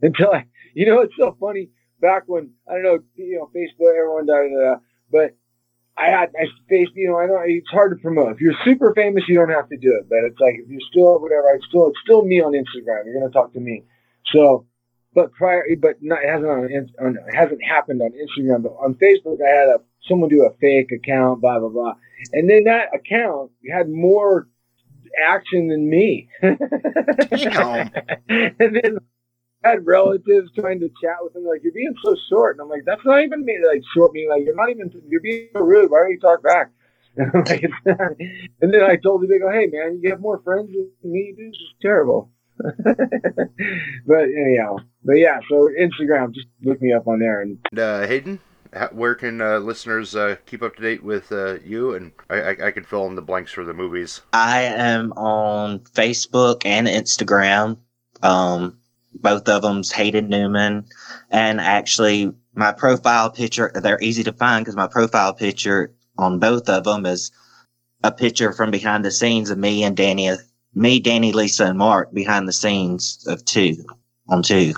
[0.02, 1.70] Until I, you know, it's so funny.
[2.00, 4.80] Back when I don't know, you know, Facebook, everyone, da da da.
[5.10, 5.36] But
[5.96, 8.32] I had, I faced, you know, I know it's hard to promote.
[8.32, 10.08] If you're super famous, you don't have to do it.
[10.08, 13.06] But it's like if you're still whatever, I still, it's still me on Instagram.
[13.06, 13.84] You're gonna talk to me.
[14.32, 14.66] So
[15.14, 16.64] but prior, but not, it hasn't on,
[17.00, 18.62] on it hasn't happened on Instagram.
[18.62, 21.94] But on Facebook, I had a someone do a fake account, blah blah blah,
[22.32, 24.48] and then that account had more
[25.26, 26.28] action than me.
[28.28, 28.98] And then
[29.64, 32.68] I had relatives trying to chat with him, like you're being so short, and I'm
[32.68, 35.60] like, that's not even me, like short me, like you're not even, you're being so
[35.60, 35.90] rude.
[35.90, 36.70] Why don't you talk back?
[37.16, 38.12] And, I'm like, "It's not."
[38.62, 41.34] and then I told him, they go, hey man, you have more friends than me.
[41.36, 42.30] This is terrible.
[44.06, 47.40] but anyhow, but yeah, so Instagram, just look me up on there.
[47.40, 48.40] And And, uh, Hayden,
[48.92, 51.94] where can uh, listeners uh, keep up to date with uh, you?
[51.94, 54.22] And I, I, I can fill in the blanks for the movies.
[54.32, 57.78] I am on Facebook and Instagram.
[58.22, 58.78] Um,
[59.14, 60.86] both of them's Hayden Newman,
[61.30, 63.70] and actually my profile picture.
[63.74, 67.30] They're easy to find because my profile picture on both of them is
[68.02, 70.30] a picture from behind the scenes of me and Danny,
[70.74, 73.84] me, Danny, Lisa, and Mark behind the scenes of two
[74.28, 74.72] on two.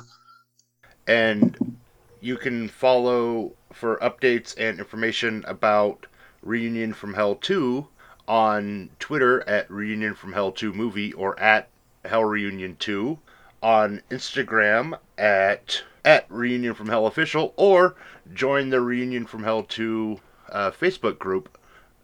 [1.07, 1.76] And
[2.20, 6.07] you can follow for updates and information about
[6.42, 7.86] Reunion from Hell 2
[8.26, 11.68] on Twitter at Reunion from Hell 2 Movie or at
[12.05, 13.18] Hell Reunion 2,
[13.62, 17.95] on Instagram at at Reunion from Hell Official, or
[18.34, 20.20] join the Reunion from Hell 2
[20.51, 21.57] uh, Facebook group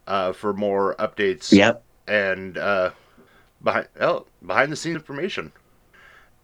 [0.07, 1.83] uh, for more updates Yep.
[2.09, 2.91] and uh,
[3.63, 5.53] behind oh, behind the scenes information.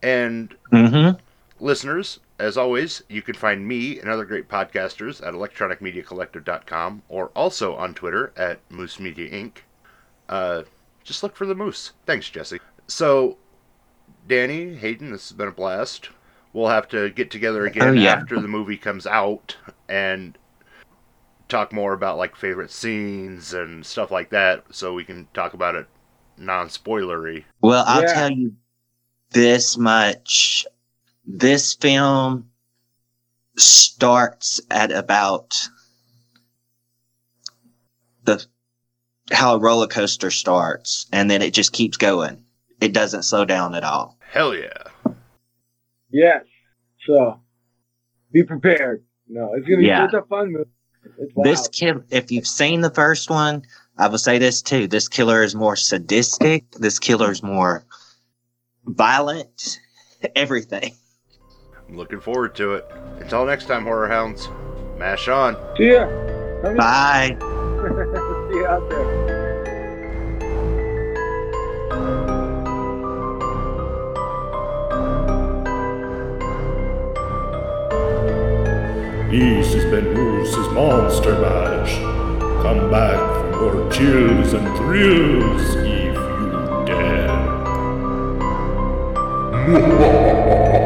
[0.03, 1.19] And Mm-hmm.
[1.65, 7.75] listeners, as always, you can find me and other great podcasters at electronicmediacollective.com or also
[7.77, 9.59] on Twitter at Moose Media Inc.
[10.29, 10.63] Uh,
[11.05, 11.93] just look for the moose.
[12.05, 12.61] Thanks, Jesse.
[12.89, 13.39] So,
[14.29, 16.11] Danny, Hayden, this has been a blast.
[16.53, 18.13] We'll have to get together again Oh, yeah.
[18.15, 19.57] after the movie comes out
[19.89, 20.37] and
[21.49, 25.75] talk more about like favorite scenes and stuff like that so we can talk about
[25.77, 25.87] it
[26.39, 27.45] non-spoilery.
[27.61, 28.13] Well, I'll Yeah.
[28.15, 28.53] tell you
[29.31, 30.67] this much.
[31.25, 32.51] This film
[33.57, 35.57] starts at about
[38.25, 38.45] the
[39.33, 42.45] how a roller coaster starts and then it just keeps going.
[42.81, 44.17] It doesn't slow down at all.
[44.21, 44.69] Hell yeah.
[46.11, 46.45] yes,
[47.07, 47.41] so
[48.33, 49.03] be prepared.
[49.29, 50.05] No, it's gonna be Yeah.
[50.05, 50.71] it's a fun movie.
[51.19, 53.63] It's This kid, if you've seen the first one,
[53.99, 54.87] I will say this too.
[54.87, 56.71] This killer is more sadistic.
[56.73, 57.85] This killer is more
[58.85, 59.81] violent.
[60.37, 60.95] Everything.
[61.89, 62.87] I'm looking forward to it.
[63.21, 64.49] Until next time, Horror Hounds,
[64.99, 65.57] mash on.
[65.79, 66.07] See ya.
[66.63, 67.37] Come Bye.
[67.41, 69.37] See you out there.
[79.31, 81.95] This has been Moose's Monster Mash.
[82.63, 87.27] Come back more chills and thrills if you dare.